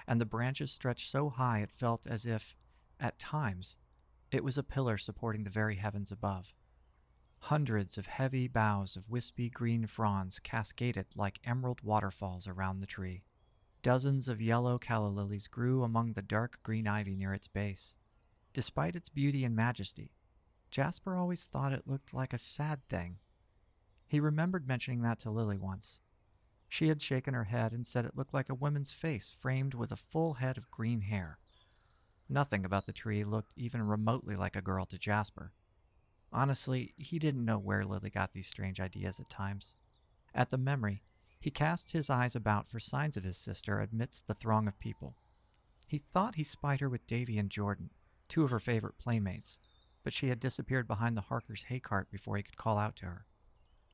and 0.06 0.20
the 0.20 0.24
branches 0.24 0.70
stretched 0.70 1.10
so 1.10 1.30
high 1.30 1.62
it 1.62 1.72
felt 1.72 2.06
as 2.06 2.26
if, 2.26 2.54
at 3.00 3.18
times, 3.18 3.74
it 4.30 4.44
was 4.44 4.56
a 4.56 4.62
pillar 4.62 4.98
supporting 4.98 5.42
the 5.42 5.50
very 5.50 5.74
heavens 5.74 6.12
above. 6.12 6.54
Hundreds 7.40 7.98
of 7.98 8.06
heavy 8.06 8.46
boughs 8.46 8.94
of 8.94 9.10
wispy 9.10 9.50
green 9.50 9.84
fronds 9.84 10.38
cascaded 10.38 11.06
like 11.16 11.40
emerald 11.42 11.80
waterfalls 11.80 12.46
around 12.46 12.78
the 12.78 12.86
tree. 12.86 13.24
Dozens 13.82 14.28
of 14.28 14.40
yellow 14.40 14.78
calla 14.78 15.08
lilies 15.08 15.48
grew 15.48 15.82
among 15.82 16.12
the 16.12 16.22
dark 16.22 16.60
green 16.62 16.86
ivy 16.86 17.16
near 17.16 17.34
its 17.34 17.48
base. 17.48 17.96
Despite 18.54 18.94
its 18.94 19.08
beauty 19.08 19.44
and 19.44 19.56
majesty, 19.56 20.12
Jasper 20.70 21.16
always 21.16 21.44
thought 21.44 21.72
it 21.72 21.88
looked 21.88 22.14
like 22.14 22.32
a 22.32 22.38
sad 22.38 22.88
thing. 22.88 23.18
He 24.06 24.20
remembered 24.20 24.68
mentioning 24.68 25.02
that 25.02 25.18
to 25.20 25.30
Lily 25.30 25.58
once. 25.58 25.98
She 26.68 26.86
had 26.86 27.02
shaken 27.02 27.34
her 27.34 27.44
head 27.44 27.72
and 27.72 27.84
said 27.84 28.04
it 28.04 28.16
looked 28.16 28.32
like 28.32 28.48
a 28.48 28.54
woman's 28.54 28.92
face 28.92 29.30
framed 29.30 29.74
with 29.74 29.90
a 29.90 29.96
full 29.96 30.34
head 30.34 30.56
of 30.56 30.70
green 30.70 31.00
hair. 31.00 31.38
Nothing 32.28 32.64
about 32.64 32.86
the 32.86 32.92
tree 32.92 33.24
looked 33.24 33.52
even 33.56 33.82
remotely 33.82 34.36
like 34.36 34.54
a 34.54 34.62
girl 34.62 34.86
to 34.86 34.98
Jasper. 34.98 35.52
Honestly, 36.32 36.94
he 36.96 37.18
didn't 37.18 37.44
know 37.44 37.58
where 37.58 37.84
Lily 37.84 38.10
got 38.10 38.32
these 38.32 38.46
strange 38.46 38.80
ideas 38.80 39.18
at 39.18 39.28
times. 39.28 39.74
At 40.32 40.50
the 40.50 40.58
memory, 40.58 41.02
he 41.40 41.50
cast 41.50 41.90
his 41.90 42.08
eyes 42.08 42.36
about 42.36 42.68
for 42.68 42.78
signs 42.78 43.16
of 43.16 43.24
his 43.24 43.36
sister 43.36 43.80
amidst 43.80 44.28
the 44.28 44.34
throng 44.34 44.68
of 44.68 44.78
people. 44.78 45.16
He 45.88 45.98
thought 45.98 46.36
he 46.36 46.44
spied 46.44 46.80
her 46.80 46.88
with 46.88 47.06
Davy 47.06 47.36
and 47.36 47.50
Jordan, 47.50 47.90
two 48.34 48.42
of 48.42 48.50
her 48.50 48.58
favorite 48.58 48.98
playmates, 48.98 49.60
but 50.02 50.12
she 50.12 50.28
had 50.28 50.40
disappeared 50.40 50.88
behind 50.88 51.16
the 51.16 51.20
Harkers' 51.20 51.66
hay 51.68 51.78
cart 51.78 52.10
before 52.10 52.36
he 52.36 52.42
could 52.42 52.56
call 52.56 52.78
out 52.78 52.96
to 52.96 53.06
her. 53.06 53.26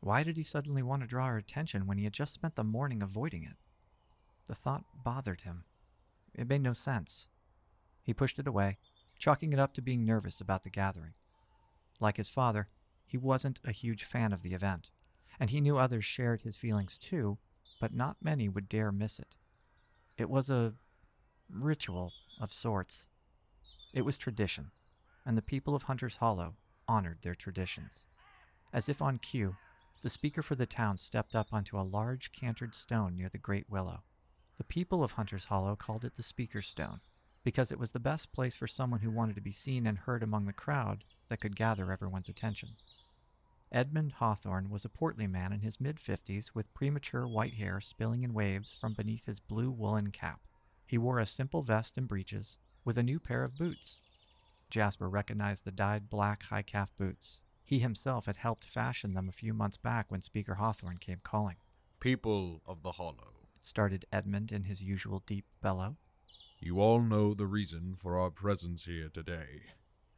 Why 0.01 0.23
did 0.23 0.39
he 0.39 0.43
suddenly 0.43 0.83
want 0.83 1.03
to 1.03 1.07
draw 1.07 1.27
her 1.27 1.37
attention 1.37 1.87
when 1.87 1.99
he 1.99 2.05
had 2.05 2.15
just 2.15 2.33
spent 2.33 2.57
the 2.57 2.65
morning 2.65 3.03
avoiding 3.03 3.45
it? 3.45 3.59
The 4.47 4.55
thought 4.55 4.85
bothered 5.05 5.43
him. 5.43 5.65
It 6.35 6.49
made 6.49 6.63
no 6.63 6.73
sense. 6.73 7.29
He 8.03 8.15
pushed 8.15 8.39
it 8.39 8.47
away, 8.47 8.79
chalking 9.19 9.53
it 9.53 9.59
up 9.59 9.75
to 9.75 9.83
being 9.83 10.07
nervous 10.07 10.41
about 10.41 10.63
the 10.63 10.71
gathering. 10.71 11.13
Like 12.01 12.17
his 12.17 12.31
father, 12.31 12.67
he 13.07 13.19
wasn't 13.19 13.61
a 13.63 13.73
huge 13.73 14.05
fan 14.05 14.33
of 14.33 14.41
the 14.41 14.55
event, 14.55 14.89
and 15.39 15.51
he 15.51 15.61
knew 15.61 15.77
others 15.77 16.07
shared 16.07 16.41
his 16.41 16.57
feelings 16.57 16.97
too, 16.97 17.37
but 17.79 17.93
not 17.93 18.17
many 18.23 18.49
would 18.49 18.71
dare 18.71 18.91
miss 18.91 19.19
it. 19.19 19.35
It 20.17 20.31
was 20.31 20.49
a 20.49 20.73
ritual 21.51 22.15
of 22.41 22.55
sorts. 22.55 23.07
It 23.93 24.03
was 24.03 24.17
tradition, 24.17 24.71
and 25.27 25.37
the 25.37 25.43
people 25.43 25.75
of 25.75 25.85
Hunter's 25.85 26.17
Hollow 26.17 26.55
honored 26.87 27.23
their 27.23 27.35
traditions. 27.35 28.05
As 28.73 28.89
if 28.89 29.03
on 29.03 29.19
cue, 29.19 29.57
the 30.03 30.11
speaker 30.11 30.43
for 30.43 30.55
the 30.55 30.67
town 30.67 30.97
stepped 30.97 31.35
up 31.35 31.53
onto 31.53 31.79
a 31.79 31.83
large 31.83 32.33
cantered 32.33 32.75
stone 32.75 33.17
near 33.17 33.29
the 33.29 33.39
great 33.39 33.69
willow. 33.69 34.03
The 34.59 34.65
people 34.65 35.03
of 35.03 35.13
Hunter's 35.13 35.47
Hollow 35.47 35.75
called 35.75 36.05
it 36.05 36.15
the 36.15 36.23
Speaker's 36.23 36.69
Stone 36.69 37.01
because 37.43 37.73
it 37.73 37.79
was 37.79 37.93
the 37.93 37.99
best 37.99 38.33
place 38.33 38.57
for 38.57 38.67
someone 38.67 39.01
who 39.01 39.11
wanted 39.11 39.35
to 39.35 39.41
be 39.41 39.53
seen 39.53 39.87
and 39.87 39.99
heard 39.99 40.23
among 40.23 40.47
the 40.47 40.53
crowd 40.53 41.05
that 41.29 41.41
could 41.41 41.57
gather 41.57 41.91
everyone's 41.91 42.29
attention. 42.29 42.71
Edmund 43.73 44.13
Hawthorne 44.13 44.69
was 44.69 44.85
a 44.85 44.91
portly 44.91 45.27
man 45.27 45.53
in 45.53 45.61
his 45.61 45.81
mid 45.81 45.99
fifties 45.99 46.55
with 46.55 46.73
premature 46.75 47.27
white 47.27 47.55
hair 47.55 47.81
spilling 47.81 48.23
in 48.23 48.35
waves 48.35 48.77
from 48.79 48.93
beneath 48.93 49.27
his 49.27 49.41
blue 49.41 49.71
woolen 49.71 50.11
cap. 50.11 50.41
He 50.87 50.99
wore 50.99 51.19
a 51.19 51.27
simple 51.27 51.63
vest 51.63 51.97
and 51.97 52.07
breeches 52.07 52.59
with 52.91 52.99
a 52.99 53.03
new 53.05 53.21
pair 53.21 53.45
of 53.45 53.57
boots. 53.57 54.01
Jasper 54.69 55.09
recognized 55.09 55.65
the 55.65 55.71
dyed 55.71 56.11
black 56.11 56.43
high 56.43 56.63
calf 56.63 56.91
boots. 56.99 57.39
He 57.65 57.79
himself 57.79 58.27
had 58.27 58.39
helped 58.39 58.65
fashion 58.65 59.15
them 59.15 59.29
a 59.29 59.33
few 59.33 59.55
months 59.55 59.77
back 59.77 60.11
when 60.11 60.23
Speaker 60.23 60.55
Hawthorne 60.55 60.97
came 60.97 61.21
calling. 61.23 61.55
People 62.01 62.63
of 62.67 62.83
the 62.83 62.91
Hollow, 62.91 63.47
Started 63.63 64.07
Edmund 64.13 64.51
in 64.51 64.65
his 64.65 64.83
usual 64.83 65.23
deep 65.25 65.45
bellow. 65.63 65.95
you 66.59 66.81
all 66.81 67.01
know 67.01 67.33
the 67.33 67.47
reason 67.47 67.95
for 67.95 68.19
our 68.19 68.29
presence 68.29 68.87
here 68.87 69.09
today. 69.09 69.63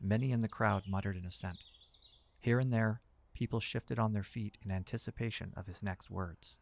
Many 0.00 0.32
in 0.32 0.40
the 0.40 0.48
crowd 0.48 0.84
muttered 0.88 1.16
an 1.16 1.26
assent. 1.26 1.58
Here 2.40 2.58
and 2.58 2.72
there, 2.72 3.02
people 3.34 3.60
shifted 3.60 3.98
on 3.98 4.14
their 4.14 4.22
feet 4.22 4.56
in 4.64 4.70
anticipation 4.70 5.52
of 5.58 5.66
his 5.66 5.82
next 5.82 6.10
words. 6.10 6.56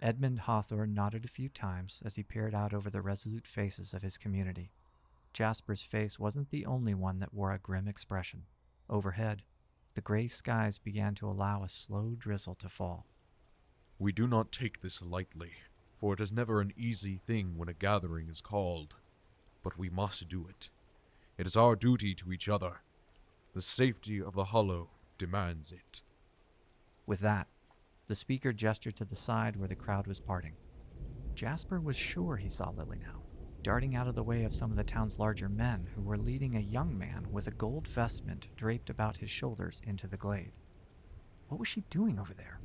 Edmund 0.00 0.38
Hawthorne 0.38 0.94
nodded 0.94 1.24
a 1.24 1.28
few 1.28 1.48
times 1.48 2.00
as 2.04 2.14
he 2.14 2.22
peered 2.22 2.54
out 2.54 2.72
over 2.72 2.90
the 2.90 3.02
resolute 3.02 3.48
faces 3.48 3.92
of 3.92 4.02
his 4.02 4.18
community. 4.18 4.70
Jasper's 5.36 5.82
face 5.82 6.18
wasn't 6.18 6.48
the 6.48 6.64
only 6.64 6.94
one 6.94 7.18
that 7.18 7.34
wore 7.34 7.52
a 7.52 7.58
grim 7.58 7.86
expression. 7.86 8.44
Overhead, 8.88 9.42
the 9.94 10.00
gray 10.00 10.28
skies 10.28 10.78
began 10.78 11.14
to 11.16 11.28
allow 11.28 11.62
a 11.62 11.68
slow 11.68 12.14
drizzle 12.16 12.54
to 12.54 12.70
fall. 12.70 13.04
We 13.98 14.12
do 14.12 14.26
not 14.26 14.50
take 14.50 14.80
this 14.80 15.02
lightly, 15.02 15.50
for 15.98 16.14
it 16.14 16.20
is 16.20 16.32
never 16.32 16.62
an 16.62 16.72
easy 16.74 17.18
thing 17.18 17.58
when 17.58 17.68
a 17.68 17.74
gathering 17.74 18.30
is 18.30 18.40
called. 18.40 18.94
But 19.62 19.76
we 19.76 19.90
must 19.90 20.26
do 20.26 20.46
it. 20.48 20.70
It 21.36 21.46
is 21.46 21.54
our 21.54 21.76
duty 21.76 22.14
to 22.14 22.32
each 22.32 22.48
other. 22.48 22.80
The 23.52 23.60
safety 23.60 24.22
of 24.22 24.32
the 24.32 24.44
Hollow 24.44 24.88
demands 25.18 25.70
it. 25.70 26.00
With 27.04 27.20
that, 27.20 27.46
the 28.06 28.16
speaker 28.16 28.54
gestured 28.54 28.96
to 28.96 29.04
the 29.04 29.14
side 29.14 29.56
where 29.56 29.68
the 29.68 29.74
crowd 29.74 30.06
was 30.06 30.18
parting. 30.18 30.54
Jasper 31.34 31.78
was 31.78 31.94
sure 31.94 32.36
he 32.36 32.48
saw 32.48 32.70
Lily 32.70 33.00
now, 33.02 33.20
darting 33.66 33.96
out 33.96 34.06
of 34.06 34.14
the 34.14 34.22
way 34.22 34.44
of 34.44 34.54
some 34.54 34.70
of 34.70 34.76
the 34.76 34.84
town's 34.84 35.18
larger 35.18 35.48
men 35.48 35.88
who 35.92 36.00
were 36.00 36.16
leading 36.16 36.54
a 36.54 36.60
young 36.60 36.96
man 36.96 37.26
with 37.32 37.48
a 37.48 37.50
gold 37.50 37.88
vestment 37.88 38.46
draped 38.54 38.90
about 38.90 39.16
his 39.16 39.28
shoulders 39.28 39.82
into 39.84 40.06
the 40.06 40.16
glade. 40.16 40.52
What 41.48 41.58
was 41.58 41.66
she 41.66 41.82
doing 41.90 42.16
over 42.16 42.32
there? 42.32 42.60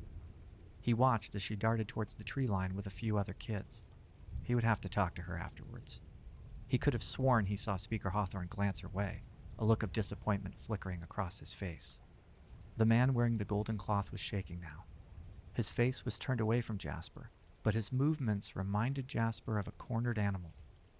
He 0.80 0.94
watched 0.94 1.34
as 1.34 1.42
she 1.42 1.56
darted 1.56 1.88
towards 1.88 2.14
the 2.14 2.22
tree 2.22 2.46
line 2.46 2.76
with 2.76 2.86
a 2.86 2.90
few 2.90 3.18
other 3.18 3.32
kids. 3.32 3.82
He 4.44 4.54
would 4.54 4.62
have 4.62 4.80
to 4.82 4.88
talk 4.88 5.16
to 5.16 5.22
her 5.22 5.36
afterwards. 5.36 6.00
He 6.68 6.78
could 6.78 6.92
have 6.92 7.02
sworn 7.02 7.46
he 7.46 7.56
saw 7.56 7.76
Speaker 7.76 8.10
Hawthorne 8.10 8.46
glance 8.48 8.78
her 8.78 8.88
way, 8.88 9.24
a 9.58 9.64
look 9.64 9.82
of 9.82 9.92
disappointment 9.92 10.54
flickering 10.56 11.02
across 11.02 11.40
his 11.40 11.52
face. 11.52 11.98
The 12.76 12.86
man 12.86 13.12
wearing 13.12 13.38
the 13.38 13.44
golden 13.44 13.76
cloth 13.76 14.12
was 14.12 14.20
shaking 14.20 14.60
now. 14.60 14.84
His 15.52 15.68
face 15.68 16.04
was 16.04 16.16
turned 16.16 16.40
away 16.40 16.60
from 16.60 16.78
Jasper, 16.78 17.32
but 17.64 17.74
his 17.74 17.90
movements 17.90 18.54
reminded 18.54 19.08
Jasper 19.08 19.58
of 19.58 19.66
a 19.66 19.72
cornered 19.72 20.16
animal, 20.16 20.52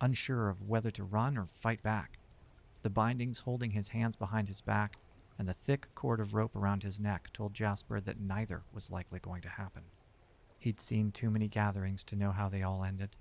unsure 0.03 0.51
of 0.51 0.69
whether 0.69 0.91
to 0.91 1.05
run 1.05 1.39
or 1.39 1.47
fight 1.47 1.83
back. 1.83 2.19
The 2.83 2.91
bindings 2.91 3.39
holding 3.39 3.71
his 3.71 3.89
hands 3.89 4.17
behind 4.17 4.49
his 4.49 4.61
back 4.61 4.99
and 5.39 5.49
the 5.49 5.55
thick 5.55 5.87
cord 5.95 6.21
of 6.21 6.35
rope 6.35 6.55
around 6.55 6.83
his 6.83 7.01
neck 7.01 7.31
told 7.33 7.55
Jasper 7.55 8.01
that 8.01 8.21
neither 8.21 8.63
was 8.75 8.91
likely 8.91 9.21
going 9.21 9.41
to 9.43 9.49
happen. 9.49 9.85
He'd 10.59 10.81
seen 10.81 11.13
too 11.13 11.31
many 11.31 11.49
gatherings 11.49 12.05
to 12.05 12.17
know 12.17 12.33
how 12.33 12.51
they 12.51 12.63
all 12.63 12.85
ended. 12.85 13.17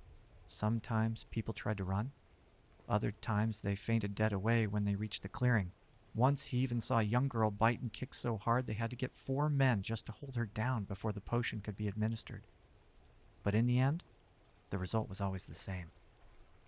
Sometimes 0.47 1.25
people 1.31 1.53
tried 1.53 1.77
to 1.77 1.85
run, 1.85 2.11
other 2.89 3.13
times 3.21 3.61
they 3.61 3.75
fainted 3.75 4.15
dead 4.15 4.33
away 4.33 4.67
when 4.67 4.83
they 4.83 4.95
reached 4.95 5.21
the 5.21 5.29
clearing. 5.29 5.71
Once 6.13 6.47
he 6.47 6.57
even 6.57 6.81
saw 6.81 6.99
a 6.99 7.03
young 7.03 7.29
girl 7.29 7.49
bite 7.49 7.79
and 7.79 7.93
kick 7.93 8.13
so 8.13 8.35
hard 8.35 8.67
they 8.67 8.73
had 8.73 8.89
to 8.89 8.97
get 8.97 9.15
four 9.15 9.49
men 9.49 9.81
just 9.81 10.05
to 10.05 10.11
hold 10.11 10.35
her 10.35 10.47
down 10.47 10.83
before 10.83 11.13
the 11.13 11.21
potion 11.21 11.61
could 11.61 11.77
be 11.77 11.87
administered. 11.87 12.43
But 13.43 13.55
in 13.55 13.65
the 13.65 13.79
end, 13.79 14.03
the 14.71 14.77
result 14.77 15.07
was 15.07 15.21
always 15.21 15.45
the 15.45 15.55
same. 15.55 15.91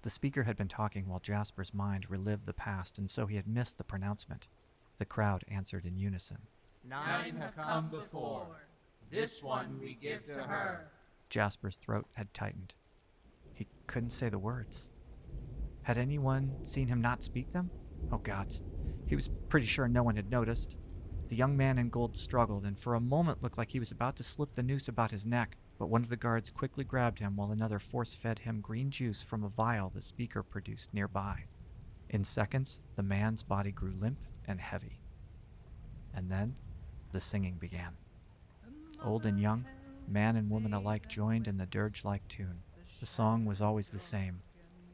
The 0.04 0.10
speaker 0.10 0.44
had 0.44 0.58
been 0.58 0.68
talking 0.68 1.08
while 1.08 1.20
Jasper's 1.20 1.74
mind 1.74 2.10
relived 2.10 2.46
the 2.46 2.54
past, 2.54 2.98
and 2.98 3.10
so 3.10 3.26
he 3.26 3.38
had 3.38 3.48
missed 3.48 3.78
the 3.78 3.86
pronouncement. 3.86 4.48
The 4.98 5.06
crowd 5.06 5.46
answered 5.48 5.86
in 5.86 5.98
unison. 5.98 6.40
Nine 6.88 7.38
have 7.38 7.56
come 7.56 7.90
before. 7.90 8.68
This 9.10 9.42
one 9.42 9.80
we 9.82 9.94
give 9.94 10.30
to 10.32 10.44
her. 10.44 10.92
Jasper's 11.30 11.78
throat 11.78 12.06
had 12.14 12.34
tightened. 12.34 12.74
He 13.54 13.68
couldn't 13.88 14.10
say 14.10 14.28
the 14.28 14.38
words. 14.38 14.90
Had 15.84 15.98
anyone 15.98 16.54
seen 16.64 16.88
him 16.88 17.02
not 17.02 17.24
speak 17.24 17.54
them? 17.54 17.72
Oh, 18.12 18.18
gods. 18.18 18.62
He 19.08 19.16
was 19.16 19.30
pretty 19.48 19.68
sure 19.68 19.88
no 19.88 20.04
one 20.04 20.18
had 20.18 20.30
noticed. 20.30 20.76
The 21.30 21.36
young 21.38 21.56
man 21.56 21.78
in 21.78 21.90
gold 21.90 22.18
struggled 22.18 22.66
and 22.66 22.78
for 22.78 22.96
a 22.96 23.00
moment 23.00 23.42
looked 23.42 23.58
like 23.58 23.72
he 23.72 23.80
was 23.80 23.92
about 23.92 24.18
to 24.18 24.24
slip 24.24 24.54
the 24.54 24.64
noose 24.64 24.90
about 24.90 25.12
his 25.12 25.26
neck, 25.26 25.58
but 25.78 25.90
one 25.90 26.04
of 26.04 26.10
the 26.10 26.16
guards 26.16 26.50
quickly 26.50 26.84
grabbed 26.84 27.20
him 27.20 27.36
while 27.36 27.52
another 27.52 27.80
force 27.80 28.14
fed 28.14 28.40
him 28.40 28.62
green 28.62 28.90
juice 28.90 29.24
from 29.24 29.44
a 29.44 29.50
vial 29.50 29.92
the 29.94 30.02
speaker 30.02 30.44
produced 30.44 30.94
nearby. 30.94 31.44
In 32.10 32.24
seconds, 32.24 32.80
the 32.96 33.04
man's 33.04 33.44
body 33.44 33.72
grew 33.72 33.94
limp 33.98 34.20
and 34.48 34.60
heavy. 34.60 35.00
And 36.16 36.30
then, 36.30 36.56
the 37.12 37.22
singing 37.22 37.56
began. 37.56 37.98
Old 39.04 39.26
and 39.26 39.40
young, 39.40 39.66
man 40.08 40.36
and 40.36 40.50
woman 40.50 40.74
alike 40.74 41.08
joined 41.08 41.48
in 41.48 41.58
the 41.58 41.66
dirge 41.66 42.04
like 42.04 42.28
tune. 42.28 42.62
The 43.00 43.06
song 43.06 43.46
was 43.46 43.62
always 43.62 43.90
the 43.92 44.00
same 44.00 44.42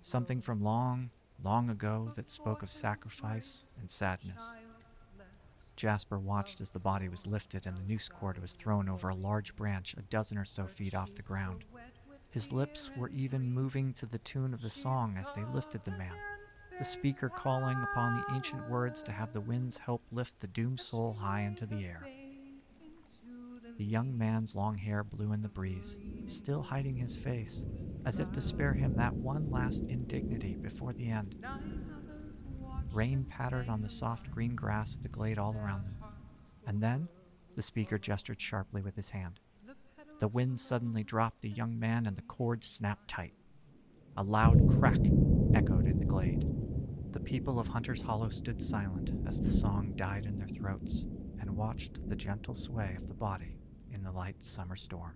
something 0.01 0.41
from 0.41 0.63
long, 0.63 1.09
long 1.43 1.69
ago 1.69 2.11
that 2.15 2.29
spoke 2.29 2.63
of 2.63 2.71
sacrifice 2.71 3.65
and 3.79 3.89
sadness. 3.89 4.43
Jasper 5.79 6.19
watched 6.19 6.59
as 6.59 6.71
the 6.71 6.77
body 6.77 7.07
was 7.07 7.25
lifted 7.25 7.65
and 7.65 7.77
the 7.77 7.83
noose 7.83 8.09
cord 8.09 8.37
was 8.37 8.53
thrown 8.53 8.89
over 8.89 9.07
a 9.07 9.15
large 9.15 9.55
branch 9.55 9.95
a 9.97 10.01
dozen 10.01 10.37
or 10.37 10.43
so 10.43 10.67
feet 10.67 10.93
off 10.93 11.15
the 11.15 11.21
ground. 11.21 11.63
His 12.31 12.51
lips 12.51 12.91
were 12.97 13.07
even 13.11 13.53
moving 13.53 13.93
to 13.93 14.05
the 14.05 14.17
tune 14.17 14.53
of 14.53 14.61
the 14.61 14.69
song 14.69 15.15
as 15.17 15.31
they 15.31 15.45
lifted 15.53 15.85
the 15.85 15.91
man, 15.91 16.17
the 16.77 16.83
speaker 16.83 17.29
calling 17.29 17.77
upon 17.81 18.17
the 18.17 18.35
ancient 18.35 18.69
words 18.69 19.01
to 19.03 19.13
have 19.13 19.31
the 19.31 19.39
winds 19.39 19.77
help 19.77 20.01
lift 20.11 20.37
the 20.41 20.47
doomed 20.47 20.81
soul 20.81 21.13
high 21.13 21.43
into 21.43 21.65
the 21.65 21.85
air. 21.85 22.05
The 23.77 23.85
young 23.85 24.17
man's 24.17 24.57
long 24.57 24.77
hair 24.77 25.05
blew 25.05 25.31
in 25.31 25.41
the 25.41 25.47
breeze, 25.47 25.95
still 26.27 26.61
hiding 26.61 26.97
his 26.97 27.15
face, 27.15 27.63
as 28.05 28.19
if 28.19 28.29
to 28.33 28.41
spare 28.41 28.73
him 28.73 28.95
that 28.95 29.13
one 29.13 29.49
last 29.49 29.83
indignity 29.87 30.57
before 30.57 30.91
the 30.91 31.09
end. 31.09 31.37
Rain 32.91 33.23
pattered 33.25 33.69
on 33.69 33.81
the 33.81 33.89
soft 33.89 34.31
green 34.31 34.55
grass 34.55 34.95
of 34.95 35.03
the 35.03 35.09
glade 35.09 35.37
all 35.37 35.55
around 35.55 35.85
them. 35.85 35.95
And 36.65 36.81
then 36.81 37.07
the 37.55 37.61
speaker 37.61 37.97
gestured 37.97 38.41
sharply 38.41 38.81
with 38.81 38.95
his 38.95 39.09
hand. 39.09 39.39
The 40.19 40.27
wind 40.27 40.59
suddenly 40.59 41.03
dropped 41.03 41.41
the 41.41 41.49
young 41.49 41.79
man 41.79 42.05
and 42.05 42.15
the 42.15 42.23
cord 42.23 42.63
snapped 42.63 43.07
tight. 43.07 43.33
A 44.17 44.23
loud 44.23 44.67
crack 44.67 44.99
echoed 45.53 45.85
in 45.85 45.97
the 45.97 46.05
glade. 46.05 46.45
The 47.11 47.19
people 47.19 47.59
of 47.59 47.67
Hunter's 47.67 48.01
Hollow 48.01 48.29
stood 48.29 48.61
silent 48.61 49.11
as 49.27 49.41
the 49.41 49.49
song 49.49 49.93
died 49.95 50.25
in 50.25 50.35
their 50.35 50.47
throats 50.47 51.05
and 51.39 51.55
watched 51.55 52.07
the 52.09 52.15
gentle 52.15 52.53
sway 52.53 52.95
of 52.97 53.07
the 53.07 53.13
body 53.13 53.57
in 53.93 54.03
the 54.03 54.11
light 54.11 54.43
summer 54.43 54.75
storm. 54.75 55.15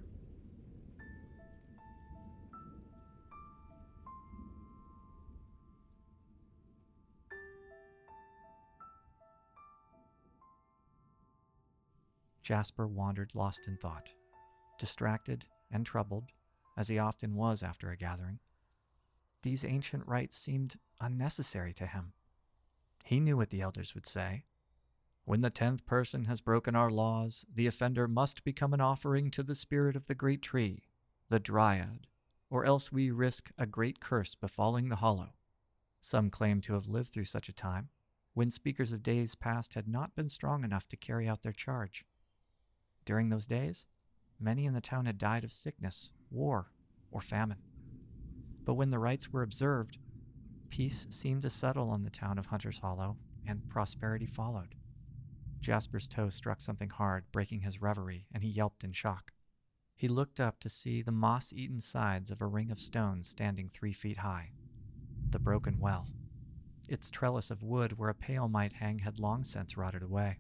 Jasper 12.44 12.88
wandered 12.88 13.32
lost 13.34 13.68
in 13.68 13.78
thought, 13.78 14.10
distracted 14.78 15.46
and 15.72 15.86
troubled, 15.86 16.32
as 16.76 16.90
he 16.90 17.00
often 17.00 17.36
was 17.36 17.64
after 17.64 17.90
a 17.90 17.98
gathering. 17.98 18.40
These 19.44 19.64
ancient 19.64 20.08
rites 20.08 20.38
seemed 20.38 20.78
unnecessary 21.00 21.74
to 21.74 21.88
him. 21.88 22.14
He 23.04 23.20
knew 23.20 23.38
what 23.38 23.50
the 23.50 23.62
elders 23.62 23.96
would 23.96 24.06
say. 24.06 24.46
When 25.26 25.42
the 25.42 25.50
tenth 25.50 25.86
person 25.86 26.26
has 26.26 26.42
broken 26.42 26.76
our 26.76 26.90
laws, 26.90 27.46
the 27.54 27.68
offender 27.68 28.08
must 28.08 28.44
become 28.44 28.74
an 28.74 28.82
offering 28.82 29.32
to 29.32 29.44
the 29.44 29.56
spirit 29.56 29.96
of 29.96 30.08
the 30.08 30.16
great 30.16 30.42
tree, 30.42 30.84
the 31.30 31.40
Dryad, 31.40 32.08
or 32.50 32.66
else 32.66 32.92
we 32.92 33.10
risk 33.10 33.52
a 33.58 33.66
great 33.66 34.00
curse 34.00 34.36
befalling 34.36 34.90
the 34.90 34.98
hollow. 34.98 35.30
Some 36.02 36.30
claim 36.30 36.60
to 36.62 36.74
have 36.74 36.88
lived 36.88 37.10
through 37.14 37.26
such 37.26 37.48
a 37.48 37.54
time, 37.54 37.90
when 38.34 38.52
speakers 38.52 38.92
of 38.92 39.02
days 39.02 39.36
past 39.36 39.76
had 39.76 39.88
not 39.88 40.16
been 40.16 40.28
strong 40.28 40.64
enough 40.64 40.88
to 40.90 40.98
carry 40.98 41.28
out 41.28 41.42
their 41.42 41.54
charge. 41.54 42.06
During 43.06 43.30
those 43.30 43.48
days, 43.48 43.86
many 44.40 44.66
in 44.66 44.74
the 44.74 44.82
town 44.82 45.06
had 45.06 45.18
died 45.18 45.44
of 45.44 45.52
sickness, 45.52 46.10
war, 46.32 46.72
or 47.12 47.22
famine. 47.22 47.60
But 48.66 48.76
when 48.76 48.90
the 48.90 49.00
rites 49.00 49.32
were 49.32 49.44
observed, 49.44 49.98
peace 50.70 51.06
seemed 51.10 51.42
to 51.44 51.50
settle 51.50 51.90
on 51.90 52.04
the 52.04 52.10
town 52.10 52.38
of 52.38 52.46
Hunter's 52.46 52.80
Hollow, 52.80 53.18
and 53.46 53.70
prosperity 53.70 54.26
followed. 54.26 54.76
Jasper's 55.60 56.08
toe 56.08 56.30
struck 56.30 56.62
something 56.62 56.90
hard, 56.90 57.26
breaking 57.32 57.62
his 57.62 57.82
reverie, 57.82 58.26
and 58.34 58.44
he 58.44 58.50
yelped 58.50 58.84
in 58.84 58.92
shock. 58.92 59.32
He 59.96 60.08
looked 60.08 60.40
up 60.40 60.60
to 60.60 60.70
see 60.70 61.02
the 61.02 61.12
moss 61.12 61.54
eaten 61.54 61.80
sides 61.80 62.32
of 62.32 62.42
a 62.42 62.48
ring 62.48 62.72
of 62.72 62.80
stones 62.80 63.28
standing 63.28 63.70
three 63.70 63.94
feet 63.94 64.18
high. 64.18 64.52
The 65.30 65.40
broken 65.40 65.80
well. 65.80 66.08
Its 66.90 67.10
trellis 67.10 67.50
of 67.50 67.64
wood 67.64 67.98
where 67.98 68.10
a 68.10 68.16
pail 68.16 68.50
might 68.50 68.74
hang 68.74 69.00
had 69.00 69.20
long 69.20 69.44
since 69.44 69.78
rotted 69.78 70.04
away. 70.04 70.40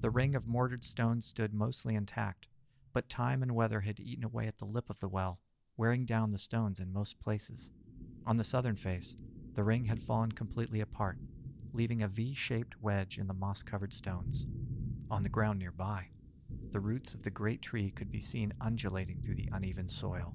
The 0.00 0.10
ring 0.10 0.34
of 0.34 0.46
mortared 0.46 0.84
stones 0.84 1.26
stood 1.26 1.54
mostly 1.54 1.94
intact, 1.94 2.46
but 2.92 3.08
time 3.08 3.42
and 3.42 3.54
weather 3.54 3.80
had 3.80 3.98
eaten 3.98 4.24
away 4.24 4.46
at 4.46 4.58
the 4.58 4.64
lip 4.64 4.90
of 4.90 5.00
the 5.00 5.08
well, 5.08 5.40
wearing 5.76 6.04
down 6.04 6.30
the 6.30 6.38
stones 6.38 6.80
in 6.80 6.92
most 6.92 7.18
places. 7.18 7.70
On 8.26 8.36
the 8.36 8.44
southern 8.44 8.76
face, 8.76 9.16
the 9.54 9.64
ring 9.64 9.86
had 9.86 10.02
fallen 10.02 10.32
completely 10.32 10.80
apart, 10.80 11.18
leaving 11.72 12.02
a 12.02 12.08
V 12.08 12.34
shaped 12.34 12.80
wedge 12.80 13.18
in 13.18 13.26
the 13.26 13.34
moss 13.34 13.62
covered 13.62 13.92
stones. 13.92 14.46
On 15.10 15.22
the 15.22 15.28
ground 15.28 15.58
nearby, 15.58 16.08
the 16.72 16.80
roots 16.80 17.14
of 17.14 17.22
the 17.22 17.30
great 17.30 17.62
tree 17.62 17.90
could 17.90 18.10
be 18.10 18.20
seen 18.20 18.52
undulating 18.60 19.20
through 19.22 19.36
the 19.36 19.48
uneven 19.52 19.88
soil. 19.88 20.34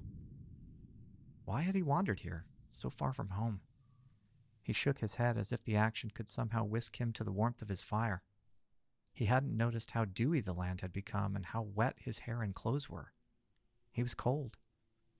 Why 1.44 1.62
had 1.62 1.74
he 1.74 1.82
wandered 1.82 2.20
here, 2.20 2.46
so 2.70 2.90
far 2.90 3.12
from 3.12 3.30
home? 3.30 3.60
He 4.62 4.72
shook 4.72 4.98
his 4.98 5.14
head 5.14 5.36
as 5.36 5.52
if 5.52 5.64
the 5.64 5.76
action 5.76 6.10
could 6.10 6.28
somehow 6.28 6.64
whisk 6.64 7.00
him 7.00 7.12
to 7.12 7.24
the 7.24 7.32
warmth 7.32 7.62
of 7.62 7.68
his 7.68 7.82
fire. 7.82 8.22
He 9.14 9.26
hadn't 9.26 9.56
noticed 9.56 9.90
how 9.90 10.06
dewy 10.06 10.40
the 10.40 10.54
land 10.54 10.80
had 10.80 10.92
become 10.92 11.36
and 11.36 11.44
how 11.44 11.62
wet 11.62 11.96
his 11.98 12.18
hair 12.20 12.42
and 12.42 12.54
clothes 12.54 12.88
were. 12.88 13.12
He 13.90 14.02
was 14.02 14.14
cold. 14.14 14.56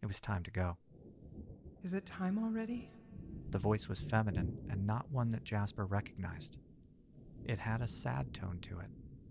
It 0.03 0.07
was 0.07 0.21
time 0.21 0.43
to 0.45 0.51
go. 0.51 0.77
Is 1.85 1.95
it 1.95 2.07
time 2.07 2.39
already? 2.39 2.91
The 3.51 3.59
voice 3.59 3.89
was 3.89 4.01
feminine 4.01 4.57
and 4.71 4.87
not 4.87 5.11
one 5.11 5.31
that 5.31 5.45
Jasper 5.45 5.85
recognized. 5.85 6.57
It 7.45 7.59
had 7.59 7.83
a 7.83 7.89
sad 7.89 8.33
tone 8.33 8.59
to 8.63 8.79
it, 8.79 8.89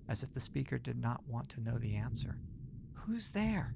as 0.08 0.22
if 0.22 0.34
the 0.34 0.42
speaker 0.42 0.78
did 0.78 0.98
not 0.98 1.28
want 1.28 1.50
to 1.50 1.62
know 1.62 1.78
the 1.78 1.96
answer. 1.96 2.38
Who's 2.94 3.32
there? 3.32 3.76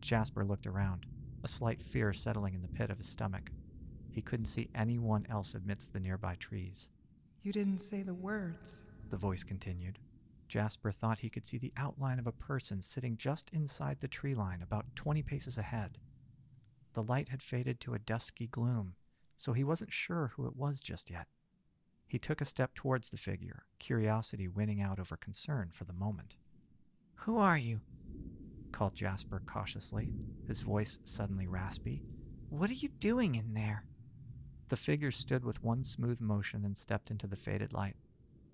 Jasper 0.00 0.44
looked 0.44 0.66
around, 0.66 1.06
a 1.44 1.48
slight 1.48 1.82
fear 1.82 2.12
settling 2.12 2.54
in 2.54 2.62
the 2.62 2.68
pit 2.68 2.90
of 2.90 2.98
his 2.98 3.08
stomach. 3.08 3.50
He 4.10 4.22
couldn't 4.22 4.46
see 4.46 4.68
anyone 4.74 5.26
else 5.30 5.54
amidst 5.54 5.92
the 5.92 6.00
nearby 6.00 6.34
trees. 6.36 6.88
You 7.42 7.52
didn't 7.52 7.78
say 7.78 8.02
the 8.02 8.14
words. 8.14 8.82
The 9.10 9.16
voice 9.16 9.44
continued. 9.44 9.98
Jasper 10.48 10.90
thought 10.90 11.18
he 11.18 11.30
could 11.30 11.44
see 11.44 11.58
the 11.58 11.72
outline 11.76 12.18
of 12.18 12.26
a 12.26 12.32
person 12.32 12.80
sitting 12.82 13.16
just 13.16 13.50
inside 13.50 14.00
the 14.00 14.08
tree 14.08 14.34
line, 14.34 14.62
about 14.62 14.86
20 14.96 15.22
paces 15.22 15.58
ahead. 15.58 15.98
The 16.94 17.02
light 17.02 17.28
had 17.28 17.42
faded 17.42 17.80
to 17.80 17.94
a 17.94 17.98
dusky 17.98 18.46
gloom, 18.46 18.94
so 19.36 19.52
he 19.52 19.62
wasn't 19.62 19.92
sure 19.92 20.32
who 20.34 20.46
it 20.46 20.56
was 20.56 20.80
just 20.80 21.10
yet. 21.10 21.26
He 22.06 22.18
took 22.18 22.40
a 22.40 22.46
step 22.46 22.74
towards 22.74 23.10
the 23.10 23.18
figure, 23.18 23.64
curiosity 23.78 24.48
winning 24.48 24.80
out 24.80 24.98
over 24.98 25.16
concern 25.16 25.70
for 25.72 25.84
the 25.84 25.92
moment. 25.92 26.34
Who 27.14 27.36
are 27.36 27.58
you? 27.58 27.80
called 28.72 28.94
Jasper 28.94 29.42
cautiously, 29.46 30.10
his 30.46 30.60
voice 30.60 30.98
suddenly 31.04 31.46
raspy. 31.46 32.02
What 32.48 32.70
are 32.70 32.74
you 32.74 32.88
doing 32.88 33.34
in 33.34 33.52
there? 33.54 33.84
The 34.68 34.76
figure 34.76 35.10
stood 35.10 35.44
with 35.44 35.62
one 35.62 35.82
smooth 35.82 36.20
motion 36.20 36.64
and 36.64 36.76
stepped 36.76 37.10
into 37.10 37.26
the 37.26 37.36
faded 37.36 37.72
light. 37.72 37.96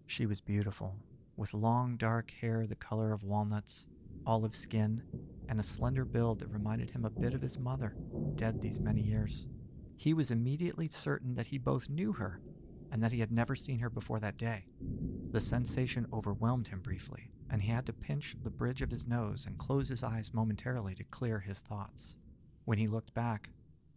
She 0.07 0.27
was 0.27 0.41
beautiful, 0.41 0.97
with 1.37 1.55
long 1.55 1.97
dark 1.97 2.31
hair 2.41 2.67
the 2.67 2.75
color 2.75 3.13
of 3.13 3.23
walnuts, 3.23 3.85
olive 4.27 4.55
skin, 4.55 5.03
and 5.49 5.61
a 5.61 5.63
slender 5.63 6.05
build 6.05 6.39
that 6.39 6.51
reminded 6.51 6.91
him 6.91 7.05
a 7.05 7.11
bit 7.11 7.35
of 7.35 7.43
his 7.43 7.59
mother, 7.59 7.97
dead 8.37 8.61
these 8.61 8.81
many 8.81 9.01
years. 9.01 9.47
He 9.97 10.15
was 10.15 10.31
immediately 10.31 10.89
certain 10.89 11.35
that 11.35 11.47
he 11.47 11.59
both 11.59 11.89
knew 11.89 12.13
her 12.13 12.41
and 12.91 13.03
that 13.03 13.13
he 13.13 13.21
had 13.21 13.33
never 13.33 13.57
seen 13.57 13.79
her 13.81 13.91
before 13.91 14.21
that 14.21 14.37
day. 14.37 14.67
The 15.33 15.41
sensation 15.41 16.07
overwhelmed 16.13 16.69
him 16.69 16.81
briefly, 16.81 17.31
and 17.51 17.61
he 17.61 17.73
had 17.73 17.87
to 17.87 17.93
pinch 17.93 18.37
the 18.43 18.51
bridge 18.51 18.83
of 18.83 18.91
his 18.91 19.07
nose 19.07 19.47
and 19.47 19.59
close 19.59 19.89
his 19.89 20.03
eyes 20.03 20.33
momentarily 20.33 20.95
to 20.95 21.05
clear 21.05 21.41
his 21.41 21.61
thoughts. 21.61 22.17
When 22.65 22.79
he 22.79 22.87
looked 22.87 23.13
back, 23.15 23.51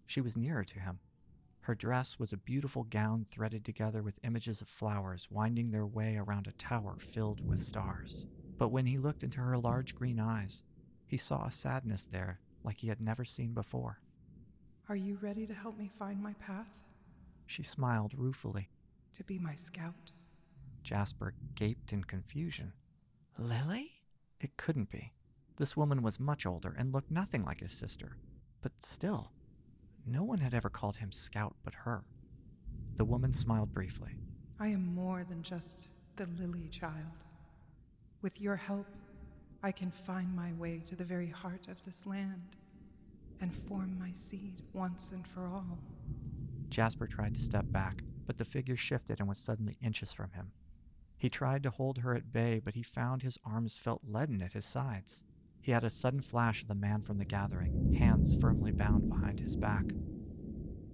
she 0.07 0.21
was 0.21 0.35
nearer 0.35 0.63
to 0.63 0.79
him. 0.79 0.99
Her 1.67 1.75
dress 1.75 2.17
was 2.17 2.31
a 2.31 2.37
beautiful 2.37 2.85
gown 2.85 3.25
threaded 3.25 3.65
together 3.65 4.01
with 4.01 4.21
images 4.23 4.61
of 4.61 4.69
flowers 4.69 5.27
winding 5.29 5.69
their 5.69 5.85
way 5.85 6.15
around 6.15 6.47
a 6.47 6.53
tower 6.53 6.95
filled 6.97 7.45
with 7.45 7.61
stars. 7.61 8.25
But 8.57 8.69
when 8.69 8.85
he 8.85 8.97
looked 8.97 9.21
into 9.21 9.41
her 9.41 9.57
large 9.57 9.93
green 9.93 10.17
eyes, 10.17 10.63
he 11.07 11.17
saw 11.17 11.45
a 11.45 11.51
sadness 11.51 12.05
there 12.05 12.39
like 12.63 12.77
he 12.77 12.87
had 12.87 13.01
never 13.01 13.25
seen 13.25 13.53
before. 13.53 13.99
Are 14.87 14.95
you 14.95 15.17
ready 15.21 15.45
to 15.45 15.53
help 15.53 15.77
me 15.77 15.91
find 15.99 16.23
my 16.23 16.35
path? 16.35 16.85
She 17.47 17.63
smiled 17.63 18.13
ruefully. 18.15 18.69
To 19.15 19.25
be 19.25 19.37
my 19.37 19.55
scout? 19.55 20.13
Jasper 20.83 21.33
gaped 21.55 21.91
in 21.91 22.05
confusion. 22.05 22.71
Lily? 23.37 23.91
It 24.39 24.55
couldn't 24.55 24.89
be. 24.89 25.11
This 25.57 25.75
woman 25.75 26.01
was 26.01 26.17
much 26.17 26.45
older 26.45 26.73
and 26.79 26.93
looked 26.93 27.11
nothing 27.11 27.43
like 27.43 27.59
his 27.59 27.73
sister. 27.73 28.15
But 28.61 28.71
still, 28.79 29.31
no 30.07 30.23
one 30.23 30.39
had 30.39 30.53
ever 30.53 30.69
called 30.69 30.95
him 30.95 31.11
Scout 31.11 31.55
but 31.63 31.73
her. 31.73 32.03
The 32.95 33.05
woman 33.05 33.33
smiled 33.33 33.73
briefly. 33.73 34.11
I 34.59 34.67
am 34.67 34.95
more 34.95 35.23
than 35.23 35.43
just 35.43 35.89
the 36.15 36.27
Lily 36.39 36.67
child. 36.69 37.25
With 38.21 38.41
your 38.41 38.55
help, 38.55 38.87
I 39.61 39.71
can 39.71 39.91
find 39.91 40.35
my 40.35 40.53
way 40.53 40.81
to 40.85 40.95
the 40.95 41.03
very 41.03 41.29
heart 41.29 41.67
of 41.67 41.83
this 41.85 42.05
land 42.05 42.55
and 43.41 43.53
form 43.53 43.97
my 43.99 44.11
seed 44.13 44.61
once 44.73 45.11
and 45.11 45.27
for 45.27 45.47
all. 45.47 45.77
Jasper 46.69 47.05
tried 47.05 47.35
to 47.35 47.41
step 47.41 47.65
back, 47.71 48.01
but 48.25 48.37
the 48.37 48.45
figure 48.45 48.75
shifted 48.75 49.19
and 49.19 49.29
was 49.29 49.37
suddenly 49.37 49.77
inches 49.81 50.13
from 50.13 50.31
him. 50.31 50.51
He 51.17 51.29
tried 51.29 51.63
to 51.63 51.69
hold 51.69 51.99
her 51.99 52.15
at 52.15 52.31
bay, 52.31 52.61
but 52.63 52.75
he 52.75 52.83
found 52.83 53.21
his 53.21 53.37
arms 53.45 53.77
felt 53.77 54.01
leaden 54.07 54.41
at 54.41 54.53
his 54.53 54.65
sides. 54.65 55.21
He 55.67 55.73
had 55.73 55.83
a 55.83 55.89
sudden 55.89 56.21
flash 56.21 56.61
of 56.61 56.69
the 56.69 56.75
man 56.75 57.01
from 57.01 57.17
the 57.17 57.25
gathering, 57.25 57.91
hands 57.91 58.33
firmly 58.39 58.71
bound 58.71 59.09
behind 59.09 59.37
his 59.37 59.57
back. 59.57 59.83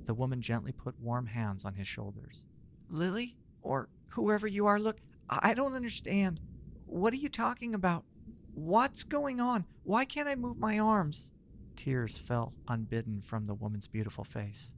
The 0.05 0.15
woman 0.15 0.41
gently 0.41 0.71
put 0.71 0.99
warm 0.99 1.27
hands 1.27 1.63
on 1.63 1.75
his 1.75 1.87
shoulders. 1.87 2.43
Lily, 2.89 3.37
or 3.61 3.87
whoever 4.07 4.47
you 4.47 4.65
are, 4.65 4.79
look, 4.79 4.97
I 5.29 5.53
don't 5.53 5.75
understand. 5.75 6.39
What 6.87 7.13
are 7.13 7.17
you 7.17 7.29
talking 7.29 7.75
about? 7.75 8.03
What's 8.55 9.03
going 9.03 9.39
on? 9.39 9.65
Why 9.83 10.05
can't 10.05 10.27
I 10.27 10.33
move 10.33 10.57
my 10.57 10.79
arms? 10.79 11.29
Tears 11.75 12.17
fell 12.17 12.51
unbidden 12.67 13.21
from 13.21 13.45
the 13.45 13.53
woman's 13.53 13.87
beautiful 13.87 14.23
face. 14.23 14.71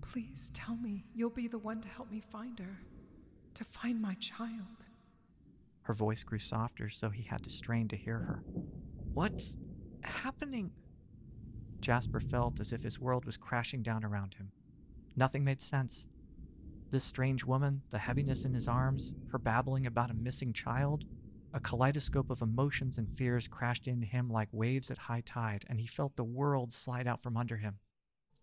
Please 0.00 0.50
tell 0.52 0.74
me 0.74 1.04
you'll 1.14 1.30
be 1.30 1.46
the 1.46 1.58
one 1.58 1.80
to 1.80 1.88
help 1.88 2.10
me 2.10 2.24
find 2.32 2.58
her, 2.58 2.80
to 3.54 3.62
find 3.62 4.02
my 4.02 4.14
child. 4.14 4.84
Her 5.82 5.94
voice 5.94 6.24
grew 6.24 6.40
softer, 6.40 6.90
so 6.90 7.10
he 7.10 7.22
had 7.22 7.44
to 7.44 7.50
strain 7.50 7.86
to 7.86 7.96
hear 7.96 8.18
her. 8.18 8.42
What's 9.16 9.56
happening? 10.02 10.70
Jasper 11.80 12.20
felt 12.20 12.60
as 12.60 12.74
if 12.74 12.82
his 12.82 13.00
world 13.00 13.24
was 13.24 13.38
crashing 13.38 13.82
down 13.82 14.04
around 14.04 14.34
him. 14.34 14.52
Nothing 15.16 15.42
made 15.42 15.62
sense. 15.62 16.04
This 16.90 17.04
strange 17.04 17.42
woman, 17.42 17.80
the 17.88 17.98
heaviness 17.98 18.44
in 18.44 18.52
his 18.52 18.68
arms, 18.68 19.14
her 19.32 19.38
babbling 19.38 19.86
about 19.86 20.10
a 20.10 20.14
missing 20.14 20.52
child, 20.52 21.06
a 21.54 21.60
kaleidoscope 21.60 22.28
of 22.28 22.42
emotions 22.42 22.98
and 22.98 23.08
fears 23.16 23.48
crashed 23.48 23.88
into 23.88 24.06
him 24.06 24.28
like 24.28 24.50
waves 24.52 24.90
at 24.90 24.98
high 24.98 25.22
tide, 25.24 25.64
and 25.70 25.80
he 25.80 25.86
felt 25.86 26.14
the 26.16 26.22
world 26.22 26.70
slide 26.70 27.06
out 27.06 27.22
from 27.22 27.38
under 27.38 27.56
him. 27.56 27.78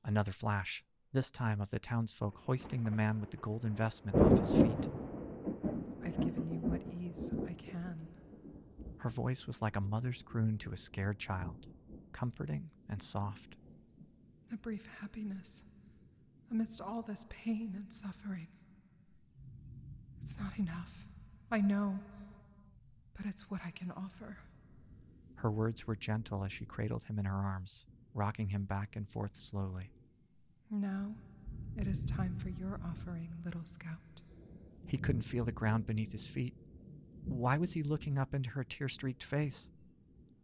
Another 0.04 0.32
flash, 0.32 0.84
this 1.12 1.30
time 1.30 1.62
of 1.62 1.70
the 1.70 1.78
townsfolk 1.78 2.36
hoisting 2.48 2.84
the 2.84 2.90
man 2.90 3.22
with 3.22 3.30
the 3.30 3.38
gold 3.38 3.64
investment 3.64 4.18
off 4.18 4.40
his 4.40 4.54
feet. 4.54 4.90
I've 6.04 6.20
given 6.20 6.50
you 6.50 6.58
what 6.68 6.82
ease 7.00 7.30
I 7.48 7.54
can. 7.54 8.08
Her 9.04 9.10
voice 9.10 9.48
was 9.48 9.62
like 9.62 9.76
a 9.76 9.82
mother's 9.82 10.22
croon 10.22 10.58
to 10.60 10.72
a 10.72 10.78
scared 10.78 11.20
child, 11.20 11.68
comforting 12.14 12.70
and 12.88 13.04
soft. 13.04 13.58
A 14.54 14.56
brief 14.56 14.88
happiness 15.02 15.60
amidst 16.50 16.80
all 16.80 17.02
this 17.02 17.26
pain 17.28 17.74
and 17.76 17.92
suffering. 17.92 18.48
It's 20.24 20.38
not 20.40 20.58
enough. 20.58 21.10
I 21.52 21.60
know. 21.60 22.00
but 23.18 23.26
it's 23.26 23.52
what 23.52 23.60
I 23.66 23.72
can 23.72 23.92
offer. 23.92 24.38
Her 25.36 25.52
words 25.52 25.86
were 25.86 25.98
gentle 25.98 26.46
as 26.46 26.54
she 26.54 26.64
cradled 26.64 27.04
him 27.04 27.20
in 27.20 27.26
her 27.26 27.36
arms, 27.36 27.84
rocking 28.14 28.48
him 28.48 28.64
back 28.64 28.96
and 28.96 29.06
forth 29.10 29.36
slowly. 29.36 29.92
Now 30.72 31.14
it 31.78 31.90
is 31.90 32.06
time 32.06 32.38
for 32.38 32.48
your 32.50 32.80
offering, 32.90 33.28
little 33.44 33.66
scout. 33.66 34.22
He 34.88 34.98
couldn't 34.98 35.24
feel 35.24 35.44
the 35.44 35.52
ground 35.52 35.86
beneath 35.86 36.14
his 36.14 36.26
feet. 36.26 36.53
Why 37.44 37.58
was 37.58 37.74
he 37.74 37.84
looking 37.84 38.18
up 38.18 38.34
into 38.34 38.52
her 38.52 38.64
tear 38.64 38.88
streaked 38.88 39.22
face? 39.22 39.68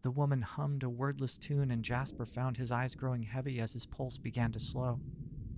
The 0.02 0.12
woman 0.12 0.42
hummed 0.42 0.84
a 0.84 0.90
wordless 0.90 1.38
tune, 1.38 1.72
and 1.72 1.82
Jasper 1.82 2.26
found 2.26 2.58
his 2.58 2.74
eyes 2.74 2.94
growing 2.94 3.24
heavy 3.24 3.62
as 3.62 3.72
his 3.72 3.86
pulse 3.86 4.18
began 4.18 4.52
to 4.52 4.60
slow. 4.60 5.00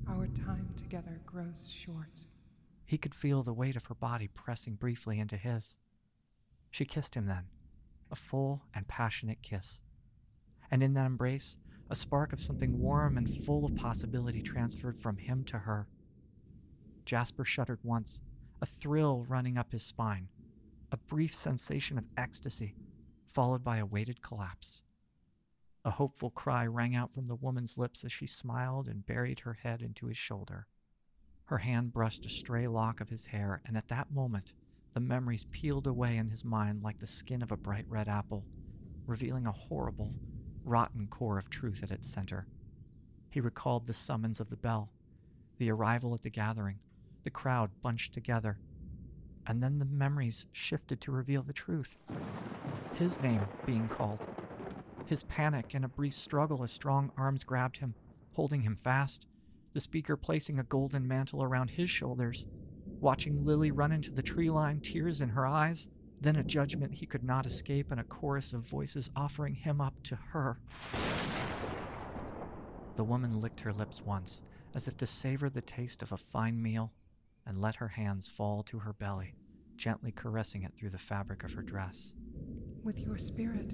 Our 0.07 0.27
time 0.27 0.69
together 0.77 1.19
grows 1.25 1.67
short. 1.67 2.27
He 2.85 2.99
could 2.99 3.15
feel 3.15 3.41
the 3.41 3.55
weight 3.55 3.75
of 3.75 3.87
her 3.87 3.95
body 3.95 4.27
pressing 4.27 4.75
briefly 4.75 5.19
into 5.19 5.35
his. 5.35 5.75
She 6.69 6.85
kissed 6.85 7.15
him 7.15 7.25
then, 7.25 7.45
a 8.11 8.15
full 8.15 8.61
and 8.75 8.87
passionate 8.87 9.41
kiss. 9.41 9.79
And 10.69 10.83
in 10.83 10.93
that 10.93 11.07
embrace, 11.07 11.57
a 11.89 11.95
spark 11.95 12.33
of 12.33 12.39
something 12.39 12.77
warm 12.79 13.17
and 13.17 13.43
full 13.45 13.65
of 13.65 13.75
possibility 13.75 14.43
transferred 14.43 14.99
from 14.99 15.17
him 15.17 15.43
to 15.45 15.57
her. 15.57 15.87
Jasper 17.03 17.45
shuddered 17.45 17.79
once, 17.81 18.21
a 18.61 18.67
thrill 18.67 19.25
running 19.27 19.57
up 19.57 19.71
his 19.71 19.81
spine, 19.81 20.27
a 20.91 20.97
brief 20.97 21.33
sensation 21.33 21.97
of 21.97 22.03
ecstasy, 22.17 22.75
followed 23.33 23.63
by 23.63 23.77
a 23.77 23.85
weighted 23.85 24.21
collapse. 24.21 24.83
A 25.85 25.91
hopeful 25.91 26.29
cry 26.31 26.67
rang 26.67 26.95
out 26.95 27.13
from 27.13 27.27
the 27.27 27.35
woman's 27.35 27.77
lips 27.77 28.03
as 28.03 28.11
she 28.11 28.27
smiled 28.27 28.87
and 28.87 29.05
buried 29.05 29.39
her 29.39 29.53
head 29.53 29.81
into 29.81 30.07
his 30.07 30.17
shoulder. 30.17 30.67
Her 31.45 31.59
hand 31.59 31.93
brushed 31.93 32.25
a 32.25 32.29
stray 32.29 32.67
lock 32.67 33.01
of 33.01 33.09
his 33.09 33.25
hair, 33.25 33.61
and 33.65 33.77
at 33.77 33.87
that 33.87 34.11
moment, 34.11 34.53
the 34.93 34.99
memories 34.99 35.47
peeled 35.51 35.87
away 35.87 36.17
in 36.17 36.29
his 36.29 36.43
mind 36.43 36.83
like 36.83 36.99
the 36.99 37.07
skin 37.07 37.41
of 37.41 37.51
a 37.51 37.57
bright 37.57 37.85
red 37.87 38.09
apple, 38.09 38.45
revealing 39.07 39.47
a 39.47 39.51
horrible, 39.51 40.13
rotten 40.63 41.07
core 41.07 41.37
of 41.37 41.49
truth 41.49 41.83
at 41.83 41.91
its 41.91 42.09
center. 42.11 42.47
He 43.29 43.39
recalled 43.39 43.87
the 43.87 43.93
summons 43.93 44.41
of 44.41 44.49
the 44.49 44.57
bell, 44.57 44.91
the 45.57 45.71
arrival 45.71 46.13
at 46.13 46.21
the 46.21 46.29
gathering, 46.29 46.79
the 47.23 47.29
crowd 47.29 47.71
bunched 47.81 48.13
together, 48.13 48.59
and 49.51 49.61
then 49.61 49.79
the 49.79 49.85
memories 49.85 50.45
shifted 50.53 51.01
to 51.01 51.11
reveal 51.11 51.41
the 51.41 51.51
truth. 51.51 51.97
His 52.93 53.21
name 53.21 53.41
being 53.65 53.89
called. 53.89 54.25
His 55.07 55.23
panic 55.23 55.73
and 55.73 55.83
a 55.83 55.89
brief 55.89 56.13
struggle 56.13 56.63
as 56.63 56.71
strong 56.71 57.11
arms 57.17 57.43
grabbed 57.43 57.75
him, 57.75 57.93
holding 58.31 58.61
him 58.61 58.77
fast, 58.77 59.27
the 59.73 59.81
speaker 59.81 60.15
placing 60.15 60.57
a 60.57 60.63
golden 60.63 61.05
mantle 61.05 61.43
around 61.43 61.69
his 61.69 61.89
shoulders, 61.89 62.47
watching 63.01 63.43
Lily 63.43 63.71
run 63.71 63.91
into 63.91 64.09
the 64.09 64.21
tree 64.21 64.49
line, 64.49 64.79
tears 64.79 65.19
in 65.19 65.27
her 65.27 65.45
eyes, 65.45 65.89
then 66.21 66.37
a 66.37 66.43
judgment 66.45 66.93
he 66.93 67.05
could 67.05 67.25
not 67.25 67.45
escape, 67.45 67.91
and 67.91 67.99
a 67.99 68.05
chorus 68.05 68.53
of 68.53 68.61
voices 68.61 69.11
offering 69.17 69.55
him 69.55 69.81
up 69.81 70.01
to 70.03 70.15
her. 70.15 70.61
The 72.95 73.03
woman 73.03 73.41
licked 73.41 73.59
her 73.59 73.73
lips 73.73 74.01
once, 74.01 74.43
as 74.73 74.87
if 74.87 74.95
to 74.95 75.05
savor 75.05 75.49
the 75.49 75.61
taste 75.61 76.01
of 76.01 76.13
a 76.13 76.17
fine 76.17 76.61
meal, 76.61 76.93
and 77.45 77.59
let 77.59 77.75
her 77.75 77.89
hands 77.89 78.29
fall 78.29 78.63
to 78.63 78.79
her 78.79 78.93
belly, 78.93 79.33
gently 79.81 80.11
caressing 80.11 80.61
it 80.61 80.71
through 80.77 80.91
the 80.91 80.97
fabric 80.99 81.43
of 81.43 81.51
her 81.53 81.63
dress. 81.63 82.13
With 82.83 82.99
your 82.99 83.17
spirit, 83.17 83.73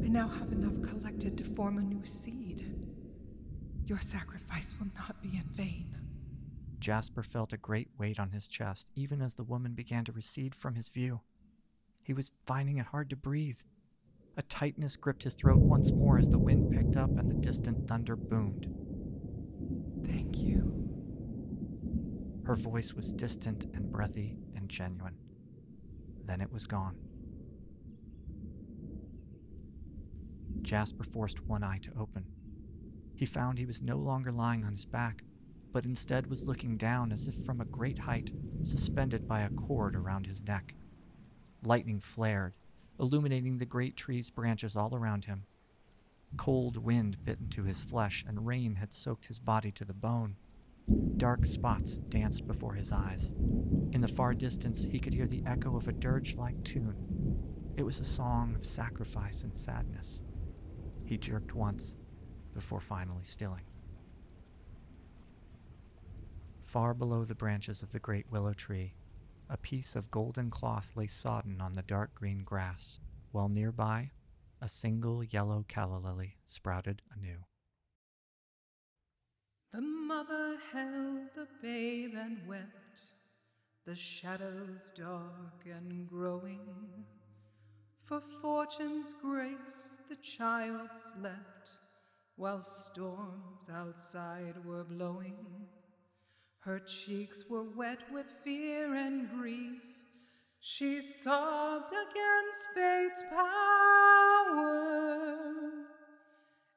I 0.00 0.06
now 0.06 0.28
have 0.28 0.52
enough 0.52 0.88
collected 0.88 1.36
to 1.36 1.44
form 1.56 1.78
a 1.78 1.82
new 1.82 2.06
seed. 2.06 2.72
Your 3.84 3.98
sacrifice 3.98 4.72
will 4.78 4.86
not 4.94 5.20
be 5.20 5.30
in 5.30 5.48
vain. 5.50 5.96
Jasper 6.78 7.24
felt 7.24 7.52
a 7.52 7.56
great 7.56 7.88
weight 7.98 8.20
on 8.20 8.30
his 8.30 8.46
chest, 8.46 8.92
even 8.94 9.20
as 9.20 9.34
the 9.34 9.42
woman 9.42 9.72
began 9.72 10.04
to 10.04 10.12
recede 10.12 10.54
from 10.54 10.76
his 10.76 10.86
view. 10.86 11.22
He 12.04 12.12
was 12.12 12.30
finding 12.46 12.78
it 12.78 12.86
hard 12.86 13.10
to 13.10 13.16
breathe. 13.16 13.58
A 14.36 14.42
tightness 14.42 14.94
gripped 14.94 15.24
his 15.24 15.34
throat 15.34 15.58
once 15.58 15.90
more 15.90 16.18
as 16.18 16.28
the 16.28 16.38
wind 16.38 16.70
picked 16.70 16.96
up 16.96 17.10
and 17.18 17.28
the 17.28 17.34
distant 17.34 17.88
thunder 17.88 18.14
boomed. 18.14 18.68
Thank 20.06 20.38
you. 20.38 20.72
Her 22.44 22.54
voice 22.54 22.94
was 22.94 23.12
distant 23.12 23.64
and 23.74 23.90
breathy 23.90 24.38
and 24.54 24.68
genuine. 24.68 25.16
Then 26.26 26.40
it 26.40 26.52
was 26.52 26.66
gone. 26.66 26.96
Jasper 30.62 31.04
forced 31.04 31.44
one 31.44 31.64
eye 31.64 31.78
to 31.82 31.92
open. 31.98 32.24
He 33.14 33.26
found 33.26 33.58
he 33.58 33.66
was 33.66 33.82
no 33.82 33.96
longer 33.96 34.32
lying 34.32 34.64
on 34.64 34.72
his 34.72 34.84
back, 34.84 35.22
but 35.72 35.84
instead 35.84 36.26
was 36.26 36.46
looking 36.46 36.76
down 36.76 37.12
as 37.12 37.28
if 37.28 37.34
from 37.44 37.60
a 37.60 37.66
great 37.66 37.98
height, 37.98 38.32
suspended 38.62 39.26
by 39.26 39.42
a 39.42 39.50
cord 39.50 39.96
around 39.96 40.26
his 40.26 40.42
neck. 40.44 40.74
Lightning 41.64 42.00
flared, 42.00 42.54
illuminating 42.98 43.58
the 43.58 43.66
great 43.66 43.96
tree's 43.96 44.30
branches 44.30 44.76
all 44.76 44.94
around 44.94 45.24
him. 45.24 45.44
Cold 46.36 46.76
wind 46.76 47.24
bit 47.24 47.38
into 47.40 47.64
his 47.64 47.80
flesh, 47.80 48.24
and 48.26 48.46
rain 48.46 48.76
had 48.76 48.92
soaked 48.92 49.26
his 49.26 49.38
body 49.38 49.70
to 49.72 49.84
the 49.84 49.92
bone. 49.92 50.36
Dark 51.16 51.44
spots 51.44 51.98
danced 52.08 52.46
before 52.46 52.74
his 52.74 52.92
eyes. 52.92 53.30
In 53.92 54.00
the 54.00 54.08
far 54.08 54.34
distance, 54.34 54.82
he 54.82 54.98
could 54.98 55.14
hear 55.14 55.26
the 55.26 55.42
echo 55.46 55.76
of 55.76 55.88
a 55.88 55.92
dirge 55.92 56.36
like 56.36 56.62
tune. 56.64 56.96
It 57.76 57.84
was 57.84 58.00
a 58.00 58.04
song 58.04 58.54
of 58.54 58.66
sacrifice 58.66 59.42
and 59.42 59.56
sadness. 59.56 60.20
He 61.04 61.18
jerked 61.18 61.54
once 61.54 61.96
before 62.54 62.80
finally 62.80 63.24
stilling. 63.24 63.64
Far 66.64 66.94
below 66.94 67.24
the 67.24 67.34
branches 67.34 67.82
of 67.82 67.92
the 67.92 67.98
great 67.98 68.30
willow 68.30 68.54
tree, 68.54 68.94
a 69.48 69.56
piece 69.56 69.94
of 69.94 70.10
golden 70.10 70.50
cloth 70.50 70.90
lay 70.96 71.06
sodden 71.06 71.60
on 71.60 71.72
the 71.72 71.82
dark 71.82 72.14
green 72.14 72.42
grass, 72.44 72.98
while 73.30 73.48
nearby, 73.48 74.10
a 74.60 74.68
single 74.68 75.22
yellow 75.22 75.64
calla 75.68 75.98
lily 75.98 76.36
sprouted 76.46 77.02
anew. 77.14 77.44
The 79.72 79.80
mother 79.80 80.58
held 80.70 81.28
the 81.34 81.48
babe 81.62 82.12
and 82.14 82.46
wept, 82.46 83.00
the 83.86 83.94
shadows 83.94 84.92
dark 84.94 85.64
and 85.64 86.06
growing. 86.06 86.60
For 88.04 88.20
fortune's 88.20 89.14
grace 89.14 89.96
the 90.10 90.16
child 90.16 90.90
slept, 90.92 91.70
while 92.36 92.62
storms 92.62 93.70
outside 93.72 94.62
were 94.62 94.84
blowing. 94.84 95.66
Her 96.58 96.78
cheeks 96.80 97.44
were 97.48 97.64
wet 97.64 98.02
with 98.12 98.26
fear 98.44 98.94
and 98.94 99.30
grief. 99.30 99.80
She 100.60 101.00
sobbed 101.00 101.92
against 101.92 102.68
fate's 102.74 103.22
power 103.30 104.62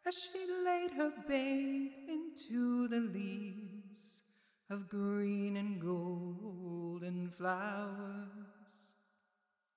as 0.07 0.15
she 0.15 0.45
laid 0.63 0.91
her 0.91 1.11
babe 1.27 1.91
into 2.07 2.84
the 2.95 3.01
leaves 3.01 4.21
of 4.69 4.87
green 4.87 5.57
and 5.57 5.81
golden 5.81 7.29
flowers. 7.29 8.93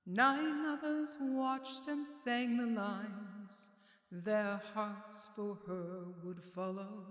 Nine 0.07 0.65
others 0.67 1.17
watched 1.21 1.89
and 1.89 2.07
sang 2.07 2.57
the 2.57 2.81
lines 2.81 3.71
their 4.13 4.63
hearts 4.73 5.29
for 5.35 5.59
her 5.67 6.05
would 6.23 6.41
follow. 6.43 7.07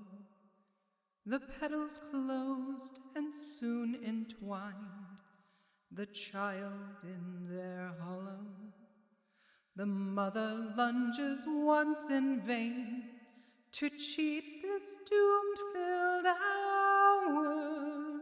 The 1.25 1.41
petals 1.59 1.99
closed 2.09 2.99
and 3.15 3.33
soon 3.33 3.97
entwined 4.05 5.19
the 5.91 6.05
child 6.05 7.03
in 7.03 7.53
their 7.53 7.91
hollow. 8.01 8.45
The 9.75 9.85
mother 9.85 10.73
lunges 10.77 11.43
once 11.45 12.09
in 12.09 12.41
vain 12.47 13.16
to 13.73 13.89
this 13.89 14.97
doomed 15.09 15.57
filled 15.73 16.25
hour. 16.25 18.19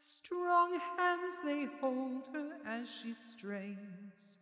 Strong 0.00 0.80
hands 0.96 1.34
they 1.44 1.66
hold 1.80 2.28
her 2.32 2.52
as 2.66 2.88
she 2.88 3.14
strains 3.14 4.38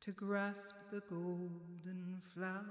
to 0.00 0.12
grasp 0.12 0.74
the 0.90 1.02
golden 1.08 2.22
flowers. 2.34 2.64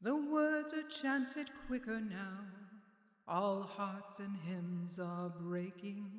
The 0.00 0.16
words 0.16 0.72
are 0.72 0.88
chanted 0.88 1.48
quicker 1.66 2.00
now, 2.00 2.46
all 3.28 3.62
hearts 3.62 4.18
and 4.18 4.36
hymns 4.36 4.98
are 4.98 5.28
breaking. 5.28 6.10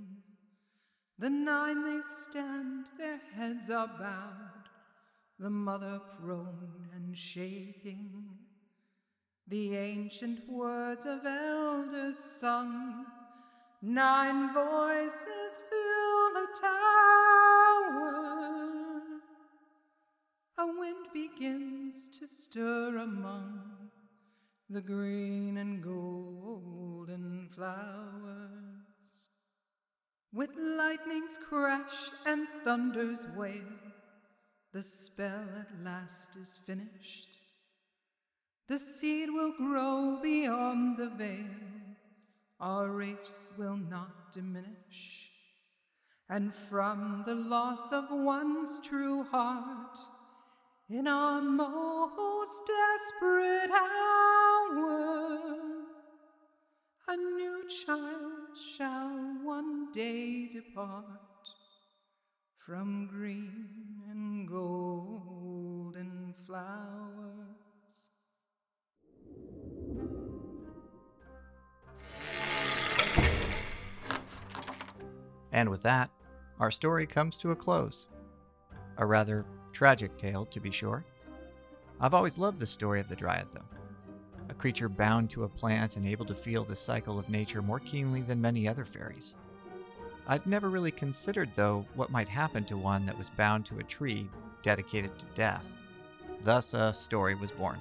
The 1.20 1.30
nine 1.30 1.84
they 1.84 2.02
stand, 2.02 2.86
their 2.98 3.20
heads 3.36 3.70
are 3.70 3.88
bowed, 3.88 4.63
the 5.44 5.50
mother 5.50 6.00
prone 6.22 6.88
and 6.96 7.18
shaking. 7.18 8.30
The 9.50 9.76
ancient 9.76 10.50
words 10.50 11.06
of 11.06 11.26
elders 11.26 12.18
sung, 12.18 13.06
nine 13.82 14.54
voices 14.54 15.60
fill 15.70 16.34
the 16.34 16.48
tower. 16.62 17.92
A 20.60 20.66
wind 20.80 21.08
begins 21.14 22.08
to 22.20 22.26
stir 22.26 23.00
among 23.00 23.90
the 24.70 24.80
green 24.80 25.58
and 25.58 25.84
golden 25.84 27.50
flowers. 27.54 29.28
With 30.32 30.52
lightning's 30.58 31.38
crash 31.50 32.12
and 32.26 32.48
thunder's 32.64 33.28
wail, 33.36 33.93
the 34.74 34.82
spell 34.82 35.46
at 35.60 35.70
last 35.84 36.36
is 36.36 36.58
finished. 36.66 37.28
The 38.68 38.80
seed 38.80 39.30
will 39.30 39.54
grow 39.56 40.20
beyond 40.22 40.98
the 40.98 41.10
veil, 41.10 41.46
our 42.60 42.88
race 42.88 43.52
will 43.56 43.78
not 43.78 44.32
diminish. 44.32 45.30
And 46.28 46.52
from 46.52 47.24
the 47.28 47.36
loss 47.36 47.92
of 47.92 48.06
one's 48.10 48.80
true 48.80 49.24
heart, 49.24 50.00
in 50.90 51.08
our 51.08 51.42
most 51.42 52.62
desperate 52.66 53.70
hour, 53.70 55.40
a 57.10 57.16
new 57.16 57.68
child 57.86 58.58
shall 58.76 59.38
one 59.44 59.92
day 59.92 60.50
depart 60.52 61.06
from 62.66 63.08
green 63.08 64.02
and 64.10 64.33
flowers. 66.46 68.10
And 75.52 75.70
with 75.70 75.82
that, 75.84 76.10
our 76.60 76.70
story 76.70 77.08
comes 77.08 77.38
to 77.40 77.52
a 77.52 77.56
close. 77.56 78.08
A 78.98 79.06
rather 79.06 79.46
tragic 79.72 80.18
tale, 80.18 80.46
to 80.46 80.60
be 80.60 80.70
sure. 80.70 81.04
I've 82.00 82.14
always 82.14 82.38
loved 82.38 82.60
the 82.60 82.68
story 82.68 83.00
of 83.00 83.08
the 83.08 83.16
Dryad, 83.16 83.48
though. 83.52 83.66
A 84.50 84.54
creature 84.54 84.90
bound 84.90 85.32
to 85.32 85.46
a 85.46 85.50
plant 85.50 85.96
and 85.96 86.06
able 86.06 86.26
to 86.26 86.36
feel 86.36 86.64
the 86.64 86.76
cycle 86.76 87.18
of 87.18 87.30
nature 87.30 87.64
more 87.64 87.80
keenly 87.80 88.22
than 88.22 88.42
many 88.42 88.68
other 88.68 88.86
fairies. 88.86 89.36
I'd 90.28 90.46
never 90.46 90.70
really 90.70 90.92
considered, 90.92 91.50
though, 91.56 91.86
what 91.96 92.12
might 92.12 92.30
happen 92.30 92.64
to 92.66 92.78
one 92.78 93.06
that 93.06 93.18
was 93.18 93.30
bound 93.32 93.66
to 93.66 93.80
a 93.80 93.84
tree 93.84 94.30
dedicated 94.64 95.18
to 95.20 95.26
death. 95.36 95.72
Thus, 96.42 96.74
a 96.74 96.92
story 96.94 97.36
was 97.36 97.52
born. 97.52 97.80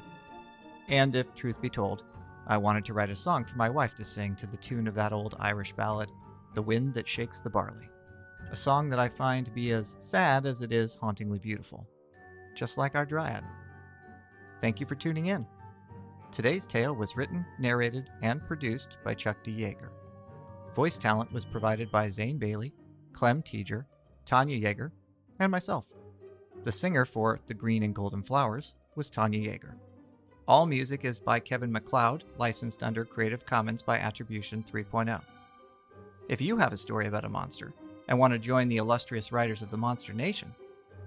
And 0.88 1.14
if 1.14 1.34
truth 1.34 1.60
be 1.60 1.70
told, 1.70 2.04
I 2.46 2.58
wanted 2.58 2.84
to 2.86 2.92
write 2.92 3.10
a 3.10 3.16
song 3.16 3.44
for 3.44 3.56
my 3.56 3.70
wife 3.70 3.94
to 3.94 4.04
sing 4.04 4.36
to 4.36 4.46
the 4.46 4.56
tune 4.56 4.86
of 4.86 4.94
that 4.94 5.12
old 5.12 5.36
Irish 5.38 5.72
ballad, 5.72 6.10
The 6.54 6.62
Wind 6.62 6.92
That 6.94 7.08
Shakes 7.08 7.40
the 7.40 7.50
Barley. 7.50 7.88
A 8.50 8.56
song 8.56 8.90
that 8.90 8.98
I 8.98 9.08
find 9.08 9.46
to 9.46 9.52
be 9.52 9.70
as 9.70 9.96
sad 10.00 10.44
as 10.44 10.60
it 10.60 10.72
is 10.72 10.96
hauntingly 10.96 11.38
beautiful, 11.38 11.86
just 12.54 12.76
like 12.76 12.94
our 12.94 13.06
Dryad. 13.06 13.44
Thank 14.60 14.80
you 14.80 14.86
for 14.86 14.96
tuning 14.96 15.26
in. 15.26 15.46
Today's 16.32 16.66
tale 16.66 16.94
was 16.94 17.16
written, 17.16 17.46
narrated, 17.58 18.10
and 18.22 18.46
produced 18.46 18.98
by 19.04 19.14
Chuck 19.14 19.42
D. 19.42 19.52
Yager. 19.52 19.92
Voice 20.74 20.98
talent 20.98 21.32
was 21.32 21.44
provided 21.44 21.90
by 21.90 22.08
Zane 22.08 22.38
Balay, 22.38 22.72
Clem 23.12 23.42
Tieger, 23.42 23.84
Tania 24.24 24.56
Yager, 24.56 24.92
and 25.38 25.50
myself. 25.52 25.86
The 26.64 26.72
singer 26.72 27.04
for 27.04 27.40
The 27.46 27.54
Green 27.54 27.82
and 27.82 27.94
Golden 27.94 28.22
Flowers 28.22 28.74
was 28.94 29.10
Tania 29.10 29.50
Yager. 29.50 29.74
All 30.46 30.64
music 30.64 31.04
is 31.04 31.18
by 31.18 31.40
Kevin 31.40 31.72
MacLeod, 31.72 32.22
licensed 32.38 32.84
under 32.84 33.04
Creative 33.04 33.44
Commons 33.44 33.82
by 33.82 33.98
Attribution 33.98 34.64
3.0. 34.70 35.20
If 36.28 36.40
you 36.40 36.56
have 36.56 36.72
a 36.72 36.76
story 36.76 37.08
about 37.08 37.24
a 37.24 37.28
monster 37.28 37.72
and 38.06 38.16
want 38.16 38.32
to 38.32 38.38
join 38.38 38.68
the 38.68 38.76
illustrious 38.76 39.32
writers 39.32 39.62
of 39.62 39.72
the 39.72 39.76
Monster 39.76 40.12
Nation, 40.12 40.54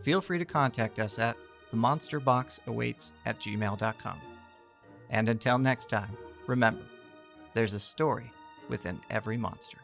feel 0.01 0.19
free 0.19 0.39
to 0.39 0.45
contact 0.45 0.99
us 0.99 1.19
at 1.19 1.37
themonsterboxawaits 1.71 3.13
at 3.25 3.39
gmail.com. 3.39 4.21
And 5.09 5.29
until 5.29 5.57
next 5.57 5.89
time, 5.89 6.17
remember, 6.47 6.83
there's 7.53 7.73
a 7.73 7.79
story 7.79 8.29
within 8.67 8.99
every 9.09 9.37
monster. 9.37 9.77